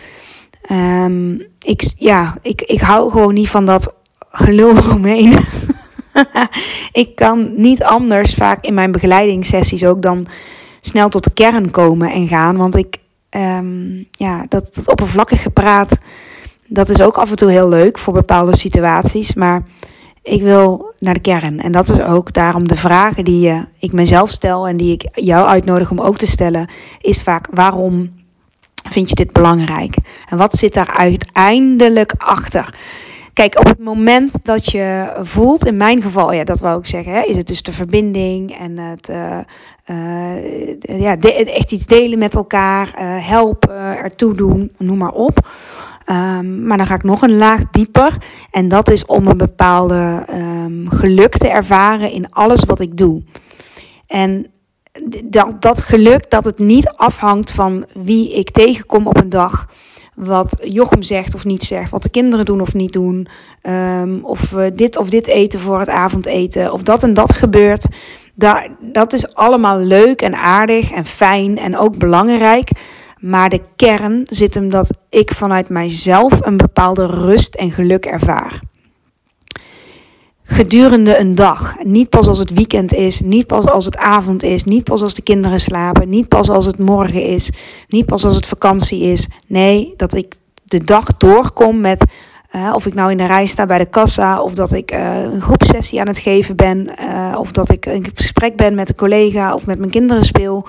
Ik, 1.58 1.92
ja, 1.96 2.36
ik, 2.42 2.62
ik 2.62 2.80
hou 2.80 3.10
gewoon 3.10 3.34
niet 3.34 3.48
van 3.48 3.64
dat 3.64 3.94
gelul 4.30 4.76
eromheen. 4.76 5.32
ik 7.02 7.14
kan 7.14 7.52
niet 7.56 7.82
anders 7.82 8.34
vaak 8.34 8.64
in 8.64 8.74
mijn 8.74 8.92
begeleidingssessies 8.92 9.84
ook 9.84 10.02
dan 10.02 10.26
snel 10.80 11.08
tot 11.08 11.24
de 11.24 11.32
kern 11.32 11.70
komen 11.70 12.12
en 12.12 12.28
gaan. 12.28 12.56
Want 12.56 12.76
ik, 12.76 12.96
ja, 14.10 14.44
dat, 14.48 14.74
dat 14.74 14.88
oppervlakkige 14.88 15.50
praat, 15.50 15.98
dat 16.66 16.88
is 16.88 17.00
ook 17.00 17.16
af 17.16 17.30
en 17.30 17.36
toe 17.36 17.50
heel 17.50 17.68
leuk 17.68 17.98
voor 17.98 18.12
bepaalde 18.12 18.56
situaties. 18.56 19.34
Maar 19.34 19.62
ik 20.22 20.42
wil 20.42 20.94
naar 20.98 21.14
de 21.14 21.20
kern. 21.20 21.60
En 21.60 21.72
dat 21.72 21.88
is 21.88 22.00
ook 22.00 22.32
daarom 22.32 22.68
de 22.68 22.76
vragen 22.76 23.24
die 23.24 23.40
je, 23.40 23.64
ik 23.78 23.92
mezelf 23.92 24.30
stel 24.30 24.68
en 24.68 24.76
die 24.76 24.92
ik 24.92 25.08
jou 25.12 25.46
uitnodig 25.46 25.90
om 25.90 26.00
ook 26.00 26.18
te 26.18 26.26
stellen, 26.26 26.68
is 27.00 27.22
vaak 27.22 27.48
waarom 27.50 28.16
vind 28.90 29.08
je 29.08 29.14
dit 29.14 29.32
belangrijk? 29.32 29.96
En 30.28 30.38
wat 30.38 30.54
zit 30.54 30.74
daar 30.74 30.94
uiteindelijk 30.96 32.14
achter? 32.18 32.74
Kijk, 33.38 33.58
op 33.58 33.66
het 33.66 33.78
moment 33.78 34.44
dat 34.44 34.70
je 34.70 35.16
voelt, 35.22 35.66
in 35.66 35.76
mijn 35.76 36.02
geval, 36.02 36.32
ja, 36.32 36.44
dat 36.44 36.60
wou 36.60 36.78
ik 36.78 36.86
zeggen, 36.86 37.12
hè, 37.12 37.22
is 37.22 37.36
het 37.36 37.46
dus 37.46 37.62
de 37.62 37.72
verbinding 37.72 38.58
en 38.58 38.78
het, 38.78 39.08
uh, 39.08 39.38
uh, 39.90 41.00
ja, 41.00 41.16
echt 41.18 41.72
iets 41.72 41.86
delen 41.86 42.18
met 42.18 42.34
elkaar, 42.34 42.86
uh, 42.86 43.28
helpen, 43.28 43.96
ertoe 43.96 44.34
doen, 44.34 44.72
noem 44.78 44.98
maar 44.98 45.12
op. 45.12 45.48
Um, 46.06 46.66
maar 46.66 46.76
dan 46.76 46.86
ga 46.86 46.94
ik 46.94 47.02
nog 47.02 47.22
een 47.22 47.36
laag 47.36 47.70
dieper. 47.70 48.16
En 48.50 48.68
dat 48.68 48.90
is 48.90 49.06
om 49.06 49.26
een 49.26 49.36
bepaalde 49.36 50.24
um, 50.30 50.88
geluk 50.88 51.36
te 51.36 51.48
ervaren 51.48 52.10
in 52.10 52.30
alles 52.30 52.64
wat 52.64 52.80
ik 52.80 52.96
doe. 52.96 53.22
En 54.06 54.46
dat, 55.24 55.62
dat 55.62 55.80
geluk 55.80 56.30
dat 56.30 56.44
het 56.44 56.58
niet 56.58 56.88
afhangt 56.88 57.50
van 57.50 57.84
wie 57.94 58.32
ik 58.32 58.50
tegenkom 58.50 59.06
op 59.06 59.16
een 59.16 59.28
dag. 59.28 59.67
Wat 60.18 60.60
Jochem 60.62 61.02
zegt 61.02 61.34
of 61.34 61.44
niet 61.44 61.62
zegt. 61.62 61.90
Wat 61.90 62.02
de 62.02 62.10
kinderen 62.10 62.44
doen 62.44 62.60
of 62.60 62.74
niet 62.74 62.92
doen. 62.92 63.28
Um, 63.62 64.24
of 64.24 64.50
we 64.50 64.72
dit 64.74 64.96
of 64.96 65.08
dit 65.08 65.26
eten 65.26 65.60
voor 65.60 65.78
het 65.78 65.88
avondeten. 65.88 66.72
Of 66.72 66.82
dat 66.82 67.02
en 67.02 67.14
dat 67.14 67.32
gebeurt. 67.32 67.86
Dat, 68.34 68.68
dat 68.80 69.12
is 69.12 69.34
allemaal 69.34 69.78
leuk 69.78 70.22
en 70.22 70.34
aardig 70.34 70.90
en 70.90 71.06
fijn 71.06 71.58
en 71.58 71.76
ook 71.76 71.98
belangrijk. 71.98 72.70
Maar 73.18 73.48
de 73.48 73.60
kern 73.76 74.22
zit 74.24 74.54
hem 74.54 74.70
dat 74.70 74.90
ik 75.08 75.32
vanuit 75.32 75.68
mijzelf 75.68 76.46
een 76.46 76.56
bepaalde 76.56 77.06
rust 77.06 77.54
en 77.54 77.70
geluk 77.70 78.06
ervaar. 78.06 78.60
Gedurende 80.50 81.18
een 81.18 81.34
dag. 81.34 81.76
Niet 81.84 82.08
pas 82.08 82.26
als 82.26 82.38
het 82.38 82.50
weekend 82.50 82.94
is, 82.94 83.20
niet 83.20 83.46
pas 83.46 83.66
als 83.66 83.84
het 83.84 83.96
avond 83.96 84.42
is, 84.42 84.64
niet 84.64 84.84
pas 84.84 85.02
als 85.02 85.14
de 85.14 85.22
kinderen 85.22 85.60
slapen, 85.60 86.08
niet 86.08 86.28
pas 86.28 86.50
als 86.50 86.66
het 86.66 86.78
morgen 86.78 87.22
is, 87.22 87.50
niet 87.88 88.06
pas 88.06 88.24
als 88.24 88.34
het 88.34 88.46
vakantie 88.46 89.02
is. 89.02 89.28
Nee, 89.46 89.94
dat 89.96 90.14
ik 90.14 90.34
de 90.64 90.84
dag 90.84 91.16
doorkom 91.16 91.80
met 91.80 92.04
uh, 92.54 92.72
of 92.74 92.86
ik 92.86 92.94
nou 92.94 93.10
in 93.10 93.16
de 93.16 93.26
rij 93.26 93.46
sta 93.46 93.66
bij 93.66 93.78
de 93.78 93.86
kassa, 93.86 94.42
of 94.42 94.54
dat 94.54 94.72
ik 94.72 94.94
uh, 94.94 95.22
een 95.22 95.40
groepsessie 95.40 96.00
aan 96.00 96.06
het 96.06 96.18
geven 96.18 96.56
ben, 96.56 96.90
uh, 97.00 97.36
of 97.38 97.52
dat 97.52 97.70
ik 97.70 97.86
in 97.86 98.06
gesprek 98.14 98.56
ben 98.56 98.74
met 98.74 98.88
een 98.88 98.94
collega 98.94 99.54
of 99.54 99.66
met 99.66 99.78
mijn 99.78 99.90
kinderen 99.90 100.24
speel. 100.24 100.66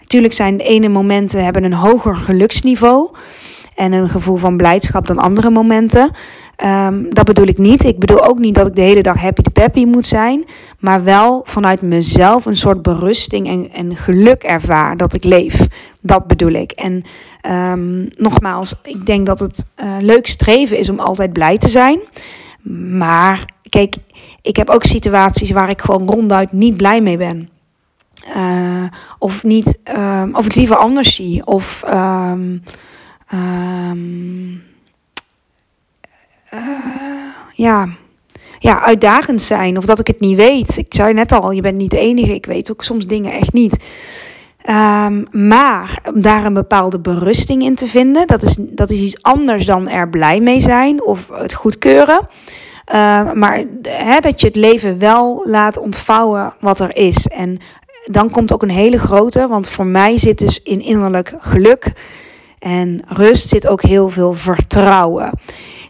Natuurlijk 0.00 0.34
zijn 0.34 0.56
de 0.56 0.64
ene 0.64 0.88
momenten 0.88 1.44
hebben 1.44 1.64
een 1.64 1.72
hoger 1.72 2.16
geluksniveau 2.16 3.08
en 3.74 3.92
een 3.92 4.08
gevoel 4.08 4.36
van 4.36 4.56
blijdschap 4.56 5.06
dan 5.06 5.18
andere 5.18 5.50
momenten. 5.50 6.10
Um, 6.64 7.14
dat 7.14 7.24
bedoel 7.24 7.46
ik 7.46 7.58
niet. 7.58 7.84
Ik 7.84 7.98
bedoel 7.98 8.24
ook 8.24 8.38
niet 8.38 8.54
dat 8.54 8.66
ik 8.66 8.74
de 8.74 8.80
hele 8.80 9.02
dag 9.02 9.20
happy 9.20 9.42
de 9.42 9.50
peppy 9.50 9.84
moet 9.84 10.06
zijn. 10.06 10.44
Maar 10.78 11.04
wel 11.04 11.42
vanuit 11.44 11.82
mezelf 11.82 12.46
een 12.46 12.56
soort 12.56 12.82
berusting 12.82 13.48
en, 13.48 13.70
en 13.72 13.96
geluk 13.96 14.42
ervaar 14.42 14.96
dat 14.96 15.14
ik 15.14 15.24
leef. 15.24 15.66
Dat 16.00 16.26
bedoel 16.26 16.52
ik. 16.52 16.70
En 16.72 17.02
um, 17.50 18.08
nogmaals, 18.10 18.74
ik 18.82 19.06
denk 19.06 19.26
dat 19.26 19.40
het 19.40 19.66
uh, 19.76 19.96
leuk 20.00 20.26
streven 20.26 20.78
is 20.78 20.88
om 20.88 20.98
altijd 20.98 21.32
blij 21.32 21.56
te 21.56 21.68
zijn. 21.68 21.98
Maar 22.98 23.44
kijk, 23.68 23.96
ik 24.42 24.56
heb 24.56 24.70
ook 24.70 24.84
situaties 24.84 25.50
waar 25.50 25.68
ik 25.68 25.80
gewoon 25.80 26.08
ronduit 26.08 26.52
niet 26.52 26.76
blij 26.76 27.00
mee 27.00 27.16
ben. 27.16 27.48
Uh, 28.36 28.84
of 29.18 29.44
niet, 29.44 29.78
um, 29.96 30.34
of 30.34 30.44
het 30.44 30.56
liever 30.56 30.76
anders 30.76 31.14
zie. 31.14 31.46
Of 31.46 31.82
um, 31.88 32.62
ja, 37.52 37.88
ja, 38.58 38.82
uitdagend 38.82 39.42
zijn. 39.42 39.76
Of 39.76 39.84
dat 39.84 39.98
ik 39.98 40.06
het 40.06 40.20
niet 40.20 40.36
weet. 40.36 40.76
Ik 40.76 40.94
zei 40.94 41.12
net 41.12 41.32
al, 41.32 41.50
je 41.50 41.60
bent 41.60 41.76
niet 41.76 41.90
de 41.90 41.98
enige. 41.98 42.34
Ik 42.34 42.46
weet 42.46 42.70
ook 42.70 42.84
soms 42.84 43.06
dingen 43.06 43.32
echt 43.32 43.52
niet. 43.52 43.84
Um, 44.68 45.26
maar 45.30 45.98
om 46.14 46.22
daar 46.22 46.44
een 46.44 46.54
bepaalde 46.54 46.98
berusting 46.98 47.62
in 47.62 47.74
te 47.74 47.86
vinden, 47.86 48.26
dat 48.26 48.42
is, 48.42 48.56
dat 48.58 48.90
is 48.90 49.00
iets 49.00 49.22
anders 49.22 49.66
dan 49.66 49.88
er 49.88 50.08
blij 50.08 50.40
mee 50.40 50.60
zijn 50.60 51.02
of 51.02 51.28
het 51.32 51.54
goedkeuren. 51.54 52.28
Uh, 52.94 53.32
maar 53.32 53.64
dat 54.20 54.40
je 54.40 54.46
het 54.46 54.56
leven 54.56 54.98
wel 54.98 55.42
laat 55.46 55.76
ontvouwen 55.76 56.54
wat 56.60 56.80
er 56.80 56.96
is. 56.96 57.26
En 57.26 57.58
dan 58.04 58.30
komt 58.30 58.52
ook 58.52 58.62
een 58.62 58.70
hele 58.70 58.98
grote, 58.98 59.48
want 59.48 59.68
voor 59.68 59.86
mij 59.86 60.18
zit 60.18 60.38
dus 60.38 60.62
in 60.62 60.82
innerlijk 60.82 61.34
geluk 61.38 61.92
en 62.58 63.02
rust 63.06 63.48
zit 63.48 63.66
ook 63.66 63.82
heel 63.82 64.08
veel 64.08 64.32
vertrouwen. 64.32 65.30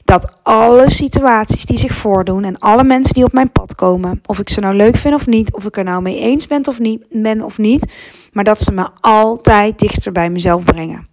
Dat 0.06 0.36
alle 0.42 0.90
situaties 0.90 1.64
die 1.64 1.78
zich 1.78 1.94
voordoen 1.94 2.44
en 2.44 2.58
alle 2.58 2.84
mensen 2.84 3.14
die 3.14 3.24
op 3.24 3.32
mijn 3.32 3.52
pad 3.52 3.74
komen, 3.74 4.20
of 4.26 4.38
ik 4.38 4.48
ze 4.48 4.60
nou 4.60 4.74
leuk 4.74 4.96
vind 4.96 5.14
of 5.14 5.26
niet, 5.26 5.52
of 5.52 5.64
ik 5.64 5.76
er 5.76 5.84
nou 5.84 6.02
mee 6.02 6.20
eens 6.20 6.46
ben 6.46 6.66
of 6.66 6.78
niet, 6.78 7.06
ben 7.10 7.42
of 7.42 7.58
niet, 7.58 7.92
maar 8.32 8.44
dat 8.44 8.60
ze 8.60 8.72
me 8.72 8.88
altijd 9.00 9.78
dichter 9.78 10.12
bij 10.12 10.30
mezelf 10.30 10.64
brengen. 10.64 11.08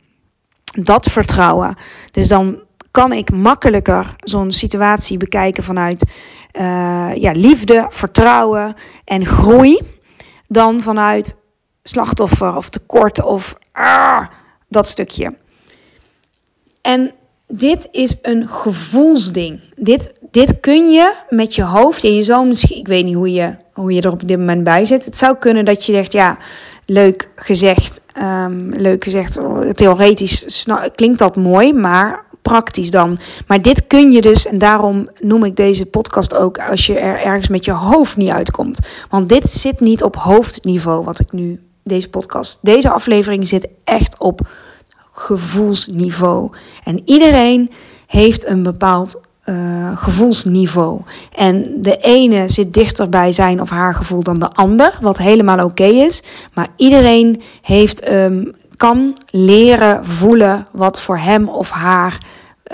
Dat 0.80 1.06
vertrouwen. 1.06 1.76
Dus 2.12 2.28
dan 2.28 2.60
kan 2.92 3.12
ik 3.12 3.32
makkelijker 3.32 4.16
zo'n 4.18 4.52
situatie 4.52 5.18
bekijken 5.18 5.64
vanuit 5.64 6.12
uh, 6.60 7.16
ja, 7.16 7.32
liefde, 7.32 7.88
vertrouwen 7.90 8.76
en 9.06 9.26
groei 9.26 9.80
dan 10.48 10.82
vanuit 10.82 11.36
slachtoffer 11.84 12.56
of 12.56 12.70
tekort 12.70 13.24
of 13.24 13.56
ah, 13.72 14.28
dat 14.68 14.88
stukje. 14.88 15.38
En 16.82 17.14
dit 17.48 17.88
is 17.92 18.18
een 18.22 18.48
gevoelsding. 18.48 19.60
Dit, 19.78 20.14
dit 20.32 20.60
kun 20.60 20.92
je 20.92 21.14
met 21.30 21.56
je 21.56 21.64
hoofd. 21.64 22.04
En 22.04 22.16
je 22.16 22.24
zal 22.24 22.46
misschien, 22.46 22.78
ik 22.78 22.88
weet 22.88 23.06
niet 23.06 23.16
hoe 23.16 23.32
je, 23.32 23.56
hoe 23.74 23.94
je 23.94 24.02
er 24.02 24.12
op 24.12 24.28
dit 24.28 24.38
moment 24.38 24.64
bij 24.64 24.86
zit. 24.86 25.06
Het 25.06 25.18
zou 25.18 25.36
kunnen 25.38 25.66
dat 25.66 25.86
je 25.86 25.92
zegt, 25.92 26.14
ja, 26.14 26.38
leuk 26.86 27.30
gezegd. 27.36 28.02
Um, 28.22 28.74
leuk 28.74 29.04
gezegd, 29.04 29.40
theoretisch 29.74 30.66
klinkt 30.96 31.20
dat 31.20 31.36
mooi. 31.36 31.74
Maar 31.74 32.26
praktisch 32.44 32.92
dan. 32.92 33.18
Maar 33.48 33.62
dit 33.62 33.88
kun 33.88 34.12
je 34.12 34.22
dus, 34.22 34.46
en 34.46 34.58
daarom 34.58 35.08
noem 35.20 35.44
ik 35.44 35.56
deze 35.56 35.86
podcast 35.86 36.36
ook 36.36 36.58
als 36.60 36.86
je 36.86 37.00
er 37.00 37.22
ergens 37.22 37.48
met 37.48 37.66
je 37.66 37.72
hoofd 37.72 38.18
niet 38.18 38.30
uitkomt. 38.30 38.80
Want 39.10 39.30
dit 39.30 39.50
zit 39.50 39.80
niet 39.80 40.04
op 40.04 40.16
hoofdniveau, 40.16 41.04
wat 41.04 41.20
ik 41.20 41.32
nu, 41.32 41.60
deze 41.84 42.10
podcast, 42.10 42.60
deze 42.62 42.90
aflevering 42.90 43.48
zit 43.48 43.68
echt 43.84 44.20
op 44.20 44.42
gevoelsniveau. 45.14 46.50
En 46.84 47.02
iedereen 47.06 47.72
heeft 48.08 48.46
een 48.46 48.64
bepaald 48.64 49.22
uh, 49.46 49.98
gevoelsniveau. 49.98 51.02
En 51.36 51.82
de 51.82 51.98
ene 51.98 52.50
zit 52.50 52.74
dichter 52.74 53.10
bij 53.10 53.32
zijn 53.32 53.62
of 53.62 53.70
haar 53.70 53.96
gevoel 53.96 54.24
dan 54.24 54.40
de 54.40 54.52
ander, 54.52 54.98
wat 55.02 55.18
helemaal 55.18 55.66
oké 55.66 55.84
is. 55.84 56.24
Maar 56.54 56.68
iedereen 56.76 57.42
heeft, 57.62 58.12
um, 58.12 58.56
kan 58.76 59.18
leren 59.30 60.06
voelen 60.06 60.68
wat 60.72 61.02
voor 61.02 61.18
hem 61.18 61.50
of 61.50 61.70
haar 61.70 62.18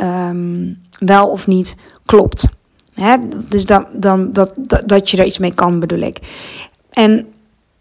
um, 0.04 0.82
wel 0.99 1.30
of 1.30 1.47
niet 1.47 1.75
klopt. 2.06 2.47
Hè? 2.93 3.15
Dus 3.47 3.65
dan, 3.65 3.86
dan, 3.93 4.32
dat, 4.32 4.52
dat, 4.56 4.88
dat 4.88 5.10
je 5.10 5.17
er 5.17 5.25
iets 5.25 5.38
mee 5.38 5.54
kan, 5.54 5.80
bedoel 5.80 5.99
ik. 5.99 6.19
En 6.89 7.28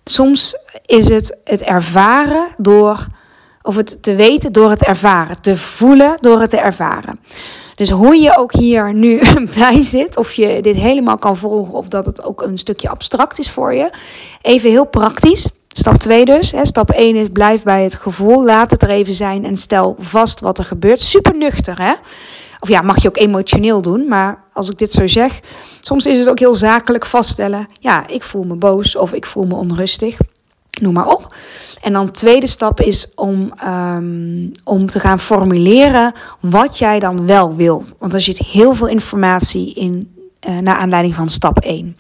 soms 0.05 0.57
is 0.87 1.09
het 1.09 1.39
het 1.45 1.61
ervaren 1.61 2.49
door, 2.57 3.07
of 3.69 3.77
het 3.77 4.03
te 4.03 4.15
weten 4.15 4.53
door 4.53 4.71
het 4.71 4.85
ervaren, 4.85 5.41
te 5.41 5.57
voelen 5.57 6.17
door 6.21 6.41
het 6.41 6.51
te 6.51 6.57
ervaren. 6.57 7.21
Dus 7.75 7.91
hoe 7.91 8.17
je 8.17 8.37
ook 8.37 8.53
hier 8.53 8.95
nu 8.95 9.21
bij 9.59 9.83
zit, 9.83 10.17
of 10.17 10.33
je 10.33 10.63
dit 10.63 10.77
helemaal 10.77 11.19
kan 11.19 11.37
volgen, 11.37 11.75
of 11.75 11.89
dat 11.89 12.07
het 12.07 12.23
ook 12.23 12.43
een 12.43 12.59
stukje 12.59 12.89
abstract 12.89 13.39
is 13.39 13.51
voor 13.51 13.75
je. 13.75 13.91
Even 14.43 14.71
heel 14.71 14.87
praktisch. 14.87 15.51
Stap 15.69 15.97
2 15.97 16.25
dus. 16.25 16.53
Hè. 16.53 16.67
Stap 16.67 16.91
1 16.91 17.17
is 17.17 17.29
blijf 17.33 17.63
bij 17.63 17.83
het 17.83 17.95
gevoel. 17.95 18.45
Laat 18.45 18.71
het 18.71 18.83
er 18.83 18.91
even 18.91 19.15
zijn 19.15 19.45
en 19.45 19.57
stel 19.57 19.97
vast 19.99 20.41
wat 20.41 20.59
er 20.59 20.65
gebeurt. 20.65 21.01
Super 21.01 21.37
nuchter 21.37 21.83
hè. 21.83 21.95
Of 22.61 22.69
ja, 22.69 22.83
mag 22.83 23.03
je 23.03 23.09
ook 23.09 23.17
emotioneel 23.17 23.83
doen. 23.83 24.09
Maar 24.09 24.45
als 24.53 24.71
ik 24.71 24.79
dit 24.79 24.93
zo 24.93 25.07
zeg, 25.07 25.41
soms 25.81 26.07
is 26.07 26.19
het 26.19 26.29
ook 26.29 26.39
heel 26.39 26.55
zakelijk 26.55 27.07
vaststellen. 27.07 27.67
Ja, 27.81 28.07
ik 28.07 28.23
voel 28.23 28.45
me 28.45 28.55
boos 28.55 28.97
of 28.97 29.13
ik 29.13 29.27
voel 29.27 29.47
me 29.47 29.55
onrustig. 29.55 30.17
Noem 30.81 30.93
maar 30.93 31.07
op. 31.07 31.35
En 31.81 31.93
dan 31.93 32.07
de 32.07 32.11
tweede 32.11 32.47
stap 32.47 32.81
is 32.81 33.13
om, 33.15 33.53
um, 33.67 34.53
om 34.65 34.87
te 34.87 35.01
gaan 35.01 35.21
formuleren 35.21 36.13
wat 36.41 36.79
jij 36.79 36.99
dan 36.99 37.27
wel 37.27 37.57
wilt. 37.57 37.95
Want 37.99 38.15
er 38.15 38.21
zit 38.21 38.39
heel 38.39 38.75
veel 38.75 38.87
informatie 38.87 39.75
in 39.75 40.15
uh, 40.49 40.59
naar 40.59 40.77
aanleiding 40.77 41.15
van 41.15 41.29
stap 41.29 41.59
1. 41.59 41.97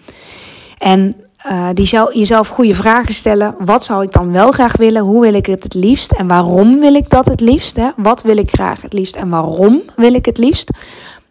En 0.78 1.16
uh, 1.46 1.68
die 1.74 1.86
zelf, 1.86 2.14
jezelf 2.14 2.48
goede 2.48 2.74
vragen 2.74 3.14
stellen. 3.14 3.54
Wat 3.58 3.84
zou 3.84 4.02
ik 4.02 4.12
dan 4.12 4.32
wel 4.32 4.50
graag 4.50 4.76
willen? 4.76 5.02
Hoe 5.02 5.20
wil 5.20 5.34
ik 5.34 5.46
het 5.46 5.62
het 5.62 5.74
liefst? 5.74 6.12
En 6.12 6.26
waarom 6.26 6.80
wil 6.80 6.94
ik 6.94 7.10
dat 7.10 7.26
het 7.26 7.40
liefst? 7.40 7.78
Wat 7.96 8.22
wil 8.22 8.36
ik 8.36 8.50
graag 8.50 8.82
het 8.82 8.92
liefst 8.92 9.16
en 9.16 9.28
waarom 9.28 9.82
wil 9.96 10.14
ik 10.14 10.24
het 10.24 10.38
liefst? 10.38 10.70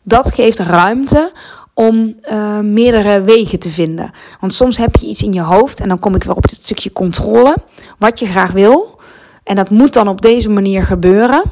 Dat 0.04 0.34
geeft 0.34 0.60
ruimte 0.60 1.32
om 1.78 2.16
uh, 2.32 2.60
meerdere 2.60 3.22
wegen 3.22 3.60
te 3.60 3.70
vinden. 3.70 4.12
Want 4.40 4.54
soms 4.54 4.78
heb 4.78 4.96
je 4.96 5.08
iets 5.08 5.24
in 5.24 5.34
je 5.34 5.42
hoofd 5.42 5.80
en 5.80 5.88
dan 5.88 6.00
kom 6.00 6.16
ik 6.16 6.24
weer 6.24 6.36
op 6.36 6.42
het 6.42 6.52
stukje 6.52 6.92
controle, 6.92 7.56
wat 8.00 8.20
je 8.20 8.26
graag 8.26 8.52
wil. 8.52 9.00
En 9.44 9.56
dat 9.56 9.70
moet 9.70 9.94
dan 9.94 10.08
op 10.08 10.22
deze 10.22 10.50
manier 10.50 10.84
gebeuren. 10.84 11.44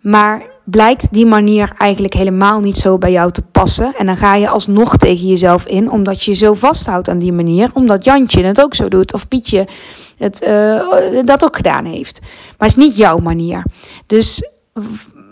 Maar 0.00 0.42
blijkt 0.64 1.12
die 1.12 1.26
manier 1.26 1.72
eigenlijk 1.78 2.14
helemaal 2.14 2.60
niet 2.60 2.76
zo 2.76 2.98
bij 2.98 3.12
jou 3.12 3.32
te 3.32 3.42
passen. 3.42 3.94
En 3.96 4.06
dan 4.06 4.16
ga 4.16 4.34
je 4.34 4.48
alsnog 4.48 4.96
tegen 4.96 5.26
jezelf 5.26 5.66
in, 5.66 5.90
omdat 5.90 6.22
je 6.22 6.32
zo 6.32 6.54
vasthoudt 6.54 7.08
aan 7.08 7.18
die 7.18 7.32
manier. 7.32 7.70
Omdat 7.72 8.04
Jantje 8.04 8.44
het 8.44 8.62
ook 8.62 8.74
zo 8.74 8.88
doet, 8.88 9.12
of 9.12 9.28
Pietje 9.28 9.66
het, 10.18 10.42
uh, 10.48 11.24
dat 11.24 11.44
ook 11.44 11.56
gedaan 11.56 11.84
heeft. 11.84 12.20
Maar 12.20 12.68
het 12.68 12.78
is 12.78 12.84
niet 12.84 12.96
jouw 12.96 13.18
manier. 13.18 13.64
Dus 14.06 14.50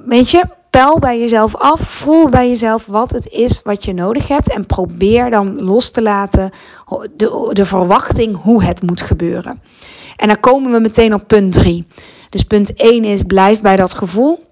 weet 0.07 0.31
je, 0.31 0.44
Pel 0.70 0.98
bij 0.98 1.20
jezelf 1.20 1.56
af, 1.56 1.80
voel 1.80 2.28
bij 2.28 2.48
jezelf 2.48 2.87
wat 2.87 3.11
het 3.11 3.28
is 3.28 3.62
wat 3.62 3.85
je 3.85 3.92
nodig 3.92 4.28
hebt 4.28 4.52
en 4.52 4.66
probeer 4.66 5.30
dan 5.30 5.62
los 5.62 5.90
te 5.90 6.02
laten 6.02 6.50
de, 7.16 7.50
de 7.52 7.64
verwachting 7.64 8.42
hoe 8.42 8.64
het 8.64 8.83
moet 8.83 9.00
gebeuren. 9.00 9.62
En 10.16 10.28
dan 10.28 10.40
komen 10.40 10.72
we 10.72 10.78
meteen 10.78 11.14
op 11.14 11.26
punt 11.26 11.52
3. 11.52 11.87
Dus 12.28 12.42
punt 12.42 12.74
1 12.74 13.04
is 13.04 13.22
blijf 13.22 13.61
bij 13.61 13.76
dat 13.76 13.94
gevoel. 13.94 14.44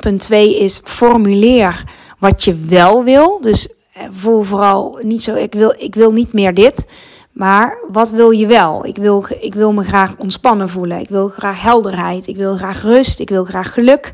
Punt 0.00 0.20
2 0.20 0.58
is 0.58 0.80
formuleer 0.84 1.84
wat 2.18 2.44
je 2.44 2.54
wel 2.54 3.04
wil. 3.04 3.40
Dus 3.40 3.68
eh, 3.92 4.02
voel 4.10 4.42
vooral 4.42 4.98
niet 5.02 5.22
zo, 5.22 5.34
ik 5.34 5.52
wil, 5.52 5.74
ik 5.78 5.94
wil 5.94 6.12
niet 6.12 6.32
meer 6.32 6.54
dit. 6.54 6.86
Maar 7.32 7.78
wat 7.92 8.10
wil 8.10 8.30
je 8.30 8.46
wel? 8.46 8.86
Ik 8.86 8.96
wil, 8.96 9.24
ik 9.40 9.54
wil 9.54 9.72
me 9.72 9.84
graag 9.84 10.14
ontspannen 10.18 10.68
voelen. 10.68 10.98
Ik 11.00 11.08
wil 11.08 11.28
graag 11.28 11.62
helderheid. 11.62 12.26
Ik 12.26 12.36
wil 12.36 12.56
graag 12.56 12.82
rust. 12.82 13.20
Ik 13.20 13.28
wil 13.28 13.44
graag 13.44 13.72
geluk. 13.72 14.12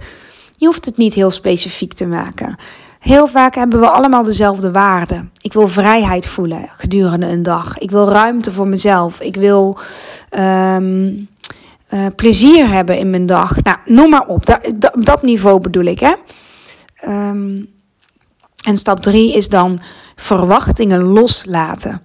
Je 0.63 0.69
hoeft 0.69 0.85
het 0.85 0.97
niet 0.97 1.15
heel 1.15 1.31
specifiek 1.31 1.93
te 1.93 2.07
maken. 2.07 2.57
Heel 2.99 3.27
vaak 3.27 3.55
hebben 3.55 3.81
we 3.81 3.89
allemaal 3.89 4.23
dezelfde 4.23 4.71
waarden. 4.71 5.31
Ik 5.41 5.53
wil 5.53 5.69
vrijheid 5.69 6.27
voelen 6.27 6.69
gedurende 6.77 7.27
een 7.27 7.43
dag. 7.43 7.79
Ik 7.79 7.91
wil 7.91 8.09
ruimte 8.09 8.53
voor 8.53 8.69
mezelf. 8.69 9.21
Ik 9.21 9.37
wil 9.37 9.79
um, 10.39 11.29
uh, 11.91 12.07
plezier 12.17 12.69
hebben 12.69 12.99
in 12.99 13.11
mijn 13.11 13.27
dag. 13.27 13.63
Nou, 13.63 13.79
noem 13.85 14.11
maar 14.11 14.27
op. 14.27 14.47
Dat, 14.47 14.73
dat, 14.99 15.23
niveau 15.23 15.61
bedoel 15.61 15.85
ik. 15.85 16.01
Hè? 16.01 16.15
Um, 17.09 17.69
en 18.65 18.77
stap 18.77 19.01
drie 19.01 19.35
is 19.35 19.49
dan 19.49 19.79
verwachtingen 20.17 21.03
loslaten. 21.03 22.03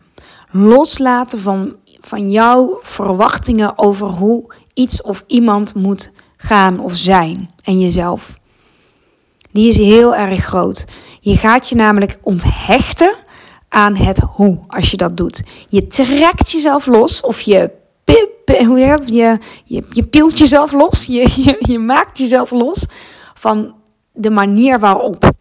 Loslaten 0.51 1.39
van, 1.39 1.73
van 2.01 2.31
jouw 2.31 2.79
verwachtingen 2.81 3.77
over 3.77 4.07
hoe 4.07 4.53
iets 4.73 5.01
of 5.01 5.23
iemand 5.27 5.75
moet 5.75 6.11
gaan 6.37 6.79
of 6.79 6.95
zijn 6.95 7.49
en 7.63 7.79
jezelf. 7.79 8.37
Die 9.51 9.69
is 9.69 9.77
heel 9.77 10.15
erg 10.15 10.45
groot. 10.45 10.85
Je 11.19 11.37
gaat 11.37 11.69
je 11.69 11.75
namelijk 11.75 12.17
onthechten 12.21 13.15
aan 13.69 13.95
het 13.95 14.19
hoe 14.19 14.59
als 14.67 14.91
je 14.91 14.97
dat 14.97 15.17
doet. 15.17 15.43
Je 15.69 15.87
trekt 15.87 16.51
jezelf 16.51 16.85
los 16.85 17.21
of 17.21 17.41
je, 17.41 17.71
hoe 18.45 18.79
heet 18.79 19.09
je, 19.09 19.37
je, 19.65 19.83
je 19.89 20.03
pilt 20.03 20.39
jezelf 20.39 20.71
los. 20.71 21.05
Je, 21.15 21.55
je 21.59 21.79
maakt 21.79 22.17
jezelf 22.17 22.51
los 22.51 22.85
van 23.33 23.75
de 24.13 24.29
manier 24.29 24.79
waarop. 24.79 25.31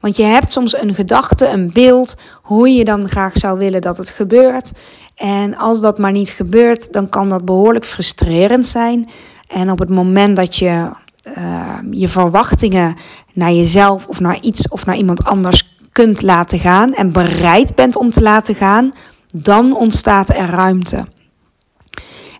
Want 0.00 0.16
je 0.16 0.22
hebt 0.22 0.52
soms 0.52 0.76
een 0.76 0.94
gedachte, 0.94 1.48
een 1.48 1.72
beeld, 1.72 2.16
hoe 2.42 2.74
je 2.74 2.84
dan 2.84 3.08
graag 3.08 3.36
zou 3.36 3.58
willen 3.58 3.80
dat 3.80 3.98
het 3.98 4.10
gebeurt. 4.10 4.72
En 5.14 5.56
als 5.56 5.80
dat 5.80 5.98
maar 5.98 6.12
niet 6.12 6.30
gebeurt, 6.30 6.92
dan 6.92 7.08
kan 7.08 7.28
dat 7.28 7.44
behoorlijk 7.44 7.84
frustrerend 7.84 8.66
zijn. 8.66 9.08
En 9.48 9.70
op 9.70 9.78
het 9.78 9.88
moment 9.88 10.36
dat 10.36 10.56
je 10.56 10.90
uh, 11.26 11.78
je 11.90 12.08
verwachtingen 12.08 12.96
naar 13.32 13.52
jezelf 13.52 14.06
of 14.06 14.20
naar 14.20 14.40
iets 14.40 14.68
of 14.68 14.86
naar 14.86 14.96
iemand 14.96 15.24
anders 15.24 15.78
kunt 15.92 16.22
laten 16.22 16.58
gaan 16.58 16.94
en 16.94 17.12
bereid 17.12 17.74
bent 17.74 17.96
om 17.96 18.10
te 18.10 18.22
laten 18.22 18.54
gaan, 18.54 18.92
dan 19.34 19.76
ontstaat 19.76 20.28
er 20.28 20.50
ruimte. 20.50 21.06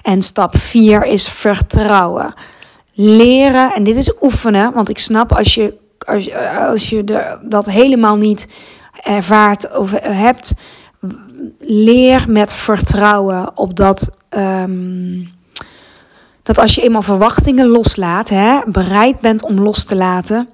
En 0.02 0.22
stap 0.22 0.56
4 0.56 1.04
is 1.04 1.28
vertrouwen. 1.28 2.34
Leren, 2.92 3.72
en 3.72 3.84
dit 3.84 3.96
is 3.96 4.14
oefenen, 4.20 4.72
want 4.72 4.88
ik 4.88 4.98
snap 4.98 5.32
als 5.32 5.54
je, 5.54 5.78
als, 5.98 6.34
als 6.58 6.90
je 6.90 7.04
dat 7.42 7.66
helemaal 7.66 8.16
niet 8.16 8.48
ervaart 9.02 9.76
of 9.76 9.90
hebt, 10.00 10.54
leer 11.58 12.24
met 12.28 12.52
vertrouwen 12.52 13.56
op 13.56 13.76
dat. 13.76 14.10
Um, 14.30 15.35
dat 16.46 16.58
als 16.58 16.74
je 16.74 16.82
eenmaal 16.82 17.02
verwachtingen 17.02 17.66
loslaat, 17.66 18.28
hè, 18.28 18.60
bereid 18.66 19.20
bent 19.20 19.42
om 19.42 19.60
los 19.60 19.84
te 19.84 19.96
laten. 19.96 20.48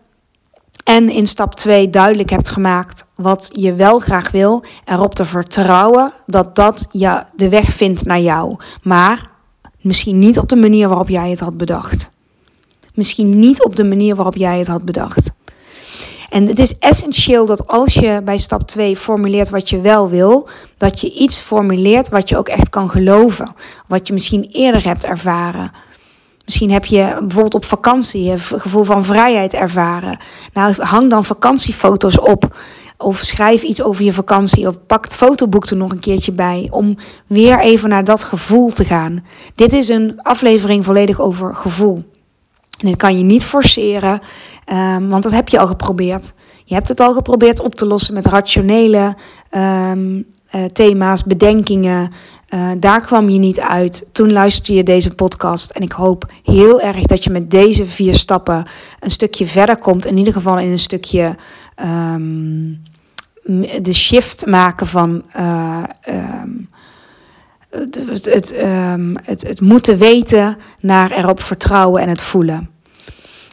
En 0.85 1.09
in 1.09 1.27
stap 1.27 1.55
2 1.55 1.91
duidelijk 1.91 2.31
hebt 2.31 2.49
gemaakt 2.49 3.07
wat 3.15 3.49
je 3.53 3.75
wel 3.75 3.99
graag 3.99 4.31
wil. 4.31 4.65
Erop 4.85 5.15
te 5.15 5.25
vertrouwen 5.25 6.13
dat 6.27 6.55
dat 6.55 6.87
ja, 6.91 7.29
de 7.37 7.49
weg 7.49 7.73
vindt 7.73 8.05
naar 8.05 8.21
jou. 8.21 8.57
Maar 8.83 9.31
misschien 9.81 10.19
niet 10.19 10.39
op 10.39 10.49
de 10.49 10.57
manier 10.57 10.89
waarop 10.89 11.09
jij 11.09 11.31
het 11.31 11.41
had 11.41 11.57
bedacht. 11.57 12.11
Misschien 12.95 13.39
niet 13.39 13.65
op 13.65 13.77
de 13.77 13.85
manier 13.85 14.17
waarop 14.17 14.37
jij 14.37 14.59
het 14.59 14.69
had 14.69 14.85
bedacht. 14.85 15.33
En 16.33 16.47
het 16.47 16.59
is 16.59 16.79
essentieel 16.79 17.47
dat 17.47 17.67
als 17.67 17.95
je 17.95 18.21
bij 18.25 18.39
stap 18.39 18.67
2 18.67 18.97
formuleert 18.97 19.51
wat 19.51 19.71
je 19.71 19.81
wel 19.81 20.09
wil, 20.09 20.49
dat 20.77 21.01
je 21.01 21.13
iets 21.13 21.39
formuleert 21.39 22.09
wat 22.09 22.29
je 22.29 22.37
ook 22.37 22.49
echt 22.49 22.69
kan 22.69 22.91
geloven. 22.91 23.55
Wat 23.87 24.07
je 24.07 24.13
misschien 24.13 24.49
eerder 24.53 24.85
hebt 24.85 25.05
ervaren. 25.05 25.73
Misschien 26.45 26.71
heb 26.71 26.85
je 26.85 27.17
bijvoorbeeld 27.21 27.55
op 27.55 27.65
vakantie 27.65 28.31
een 28.31 28.39
gevoel 28.41 28.85
van 28.85 29.05
vrijheid 29.05 29.53
ervaren. 29.53 30.19
Nou, 30.53 30.75
hang 30.79 31.11
dan 31.11 31.25
vakantiefoto's 31.25 32.19
op. 32.19 32.59
Of 32.97 33.19
schrijf 33.19 33.63
iets 33.63 33.83
over 33.83 34.05
je 34.05 34.13
vakantie. 34.13 34.69
Of 34.69 34.87
pak 34.87 35.05
het 35.05 35.17
fotoboek 35.17 35.67
er 35.67 35.77
nog 35.77 35.91
een 35.91 36.01
keertje 36.01 36.33
bij. 36.33 36.69
Om 36.71 36.97
weer 37.27 37.61
even 37.61 37.89
naar 37.89 38.05
dat 38.05 38.25
gevoel 38.25 38.71
te 38.71 38.85
gaan. 38.85 39.25
Dit 39.55 39.73
is 39.73 39.89
een 39.89 40.23
aflevering 40.23 40.85
volledig 40.85 41.21
over 41.21 41.55
gevoel. 41.55 42.03
En 42.83 42.89
dit 42.89 42.97
kan 42.97 43.19
je 43.19 43.25
niet 43.25 43.45
forceren. 43.45 44.21
Um, 44.67 45.09
want 45.09 45.23
dat 45.23 45.33
heb 45.33 45.49
je 45.49 45.59
al 45.59 45.67
geprobeerd. 45.67 46.33
Je 46.65 46.75
hebt 46.75 46.89
het 46.89 47.01
al 47.01 47.15
geprobeerd 47.15 47.61
op 47.61 47.75
te 47.75 47.87
lossen 47.87 48.15
met 48.15 48.27
rationele 48.27 49.17
um, 49.51 50.25
uh, 50.55 50.65
thema's, 50.65 51.25
bedenkingen, 51.25 52.11
Uh, 52.55 52.71
daar 52.79 53.01
kwam 53.01 53.29
je 53.29 53.39
niet 53.39 53.61
uit. 53.61 54.07
Toen 54.13 54.33
luisterde 54.33 54.75
je 54.75 54.83
deze 54.83 55.15
podcast. 55.15 55.71
En 55.71 55.83
ik 55.83 55.93
hoop 55.93 56.33
heel 56.43 56.81
erg 56.81 57.03
dat 57.03 57.25
je 57.25 57.31
met 57.31 57.51
deze 57.51 57.87
vier 57.87 58.15
stappen 58.15 58.67
een 59.01 59.11
stukje 59.11 59.47
verder 59.47 59.77
komt. 59.77 60.07
In 60.07 60.19
ieder 60.19 60.33
geval 60.33 60.59
in 60.59 60.71
een 60.71 60.79
stukje 60.79 61.37
um, 62.15 62.83
de 63.83 63.93
shift 63.93 64.47
maken 64.47 64.87
van 64.87 65.25
um, 65.39 66.69
het, 67.71 68.25
het, 68.25 68.55
het, 69.25 69.43
het 69.43 69.61
moeten 69.61 69.99
weten 69.99 70.57
naar 70.81 71.11
erop 71.11 71.43
vertrouwen 71.43 72.03
en 72.03 72.09
het 72.09 72.23
voelen. 72.23 72.71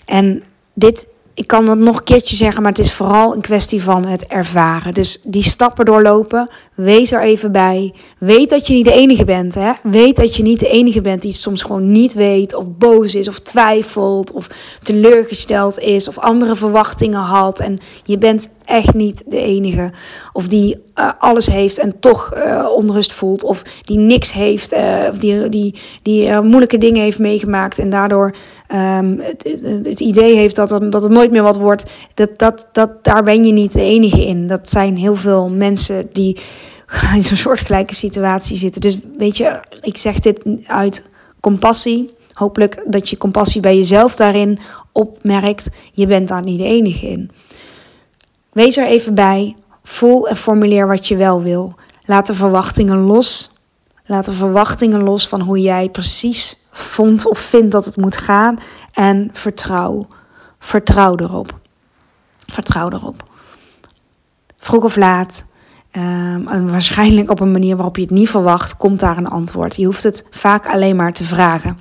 En 0.05 0.43
dit 0.79 1.07
ik 1.39 1.47
kan 1.47 1.65
dat 1.65 1.77
nog 1.77 1.97
een 1.97 2.03
keertje 2.03 2.35
zeggen, 2.35 2.61
maar 2.61 2.71
het 2.71 2.79
is 2.79 2.93
vooral 2.93 3.33
een 3.33 3.41
kwestie 3.41 3.83
van 3.83 4.05
het 4.05 4.27
ervaren. 4.27 4.93
Dus 4.93 5.21
die 5.23 5.43
stappen 5.43 5.85
doorlopen, 5.85 6.49
wees 6.75 7.11
er 7.11 7.21
even 7.21 7.51
bij. 7.51 7.93
Weet 8.17 8.49
dat 8.49 8.67
je 8.67 8.73
niet 8.73 8.85
de 8.85 8.91
enige 8.91 9.25
bent. 9.25 9.55
Hè? 9.55 9.71
Weet 9.83 10.15
dat 10.15 10.35
je 10.35 10.43
niet 10.43 10.59
de 10.59 10.69
enige 10.69 11.01
bent 11.01 11.21
die 11.21 11.31
soms 11.31 11.61
gewoon 11.61 11.91
niet 11.91 12.13
weet, 12.13 12.53
of 12.53 12.65
boos 12.77 13.15
is, 13.15 13.27
of 13.27 13.39
twijfelt, 13.39 14.31
of 14.31 14.49
teleurgesteld 14.83 15.79
is, 15.79 16.07
of 16.07 16.17
andere 16.17 16.55
verwachtingen 16.55 17.19
had. 17.19 17.59
En 17.59 17.79
je 18.03 18.17
bent 18.17 18.49
echt 18.69 18.93
niet 18.93 19.23
de 19.25 19.41
enige. 19.41 19.91
Of 20.33 20.47
die 20.47 20.75
uh, 20.95 21.11
alles 21.19 21.45
heeft 21.45 21.77
en 21.77 21.99
toch 21.99 22.31
uh, 22.35 22.69
onrust 22.75 23.13
voelt. 23.13 23.43
Of 23.43 23.61
die 23.83 23.97
niks 23.97 24.31
heeft, 24.31 24.73
uh, 24.73 25.05
of 25.09 25.17
die, 25.17 25.49
die, 25.49 25.75
die 26.01 26.41
moeilijke 26.41 26.77
dingen 26.77 27.01
heeft 27.01 27.19
meegemaakt 27.19 27.79
en 27.79 27.89
daardoor 27.89 28.35
um, 28.71 29.19
het, 29.19 29.57
het, 29.83 29.99
idee 29.99 30.35
heeft 30.35 30.55
dat, 30.55 30.69
dat 30.69 31.01
het 31.01 31.11
nooit 31.11 31.31
meer 31.31 31.43
wat 31.43 31.57
wordt. 31.57 31.83
Dat, 32.13 32.39
dat, 32.39 32.67
dat, 32.71 33.03
daar 33.03 33.23
ben 33.23 33.43
je 33.43 33.53
niet 33.53 33.73
de 33.73 33.81
enige 33.81 34.25
in. 34.25 34.47
Dat 34.47 34.69
zijn 34.69 34.97
heel 34.97 35.15
veel 35.15 35.49
mensen 35.49 36.09
die 36.13 36.37
in 37.15 37.23
zo'n 37.23 37.37
soortgelijke 37.37 37.95
situatie 37.95 38.57
zitten. 38.57 38.81
Dus 38.81 38.97
weet 39.17 39.37
je, 39.37 39.61
ik 39.81 39.97
zeg 39.97 40.19
dit 40.19 40.41
uit 40.67 41.03
compassie. 41.39 42.17
Hopelijk 42.33 42.83
dat 42.87 43.09
je 43.09 43.17
compassie 43.17 43.61
bij 43.61 43.77
jezelf 43.77 44.15
daarin 44.15 44.59
opmerkt. 44.91 45.67
Je 45.93 46.07
bent 46.07 46.27
daar 46.27 46.43
niet 46.43 46.59
de 46.59 46.65
enige 46.65 47.07
in. 47.07 47.31
Wees 48.51 48.77
er 48.77 48.85
even 48.85 49.13
bij. 49.13 49.55
Voel 49.83 50.27
en 50.27 50.37
formuleer 50.37 50.87
wat 50.87 51.07
je 51.07 51.15
wel 51.15 51.41
wil. 51.41 51.75
Laat 52.05 52.27
de 52.27 52.33
verwachtingen 52.33 52.97
los. 52.97 53.57
Laat 54.05 54.25
de 54.25 54.33
verwachtingen 54.33 55.03
los 55.03 55.27
van 55.27 55.41
hoe 55.41 55.59
jij 55.59 55.89
precies 55.89 56.67
vond 56.71 57.25
of 57.25 57.39
vindt 57.39 57.71
dat 57.71 57.85
het 57.85 57.97
moet 57.97 58.17
gaan. 58.17 58.57
En 58.93 59.29
vertrouw. 59.31 60.07
Vertrouw 60.59 61.15
erop. 61.15 61.59
Vertrouw 62.45 62.89
erop. 62.89 63.23
Vroeg 64.57 64.83
of 64.83 64.95
laat. 64.95 65.43
En 65.91 66.71
waarschijnlijk 66.71 67.31
op 67.31 67.39
een 67.39 67.51
manier 67.51 67.75
waarop 67.75 67.95
je 67.95 68.01
het 68.01 68.11
niet 68.11 68.29
verwacht, 68.29 68.77
komt 68.77 68.99
daar 68.99 69.17
een 69.17 69.29
antwoord. 69.29 69.75
Je 69.75 69.85
hoeft 69.85 70.03
het 70.03 70.25
vaak 70.29 70.67
alleen 70.67 70.95
maar 70.95 71.13
te 71.13 71.23
vragen. 71.23 71.77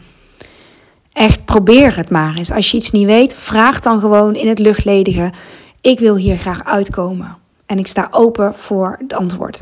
Echt 1.12 1.44
probeer 1.44 1.96
het 1.96 2.10
maar 2.10 2.36
eens. 2.36 2.50
Als 2.50 2.70
je 2.70 2.76
iets 2.76 2.90
niet 2.90 3.06
weet, 3.06 3.34
vraag 3.34 3.80
dan 3.80 4.00
gewoon 4.00 4.34
in 4.34 4.48
het 4.48 4.58
luchtledige. 4.58 5.32
Ik 5.80 5.98
wil 5.98 6.16
hier 6.16 6.36
graag 6.36 6.64
uitkomen. 6.64 7.36
En 7.66 7.78
ik 7.78 7.86
sta 7.86 8.08
open 8.10 8.54
voor 8.54 8.96
het 9.00 9.12
antwoord. 9.12 9.60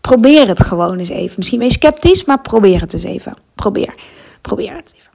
Probeer 0.00 0.48
het 0.48 0.60
gewoon 0.60 0.98
eens 0.98 1.08
even. 1.08 1.34
Misschien 1.36 1.58
ben 1.58 1.68
je 1.68 1.74
sceptisch, 1.74 2.24
maar 2.24 2.40
probeer 2.40 2.80
het 2.80 2.92
eens 2.92 3.02
even. 3.02 3.36
Probeer. 3.54 3.94
Probeer 4.40 4.74
het 4.74 4.94
even. 4.96 5.12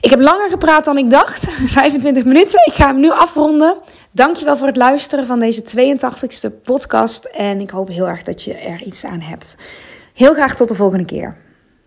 Ik 0.00 0.10
heb 0.10 0.20
langer 0.20 0.50
gepraat 0.50 0.84
dan 0.84 0.98
ik 0.98 1.10
dacht. 1.10 1.50
25 1.80 2.24
minuten. 2.24 2.66
Ik 2.66 2.74
ga 2.74 2.86
hem 2.86 3.00
nu 3.00 3.10
afronden. 3.10 3.78
Dankjewel 4.10 4.56
voor 4.56 4.66
het 4.66 4.76
luisteren 4.76 5.26
van 5.26 5.38
deze 5.38 5.62
82e 5.62 6.62
podcast. 6.62 7.24
En 7.24 7.60
ik 7.60 7.70
hoop 7.70 7.88
heel 7.88 8.08
erg 8.08 8.22
dat 8.22 8.42
je 8.42 8.54
er 8.54 8.82
iets 8.82 9.04
aan 9.04 9.20
hebt. 9.20 9.56
Heel 10.14 10.34
graag 10.34 10.54
tot 10.54 10.68
de 10.68 10.74
volgende 10.74 11.04
keer. 11.04 11.36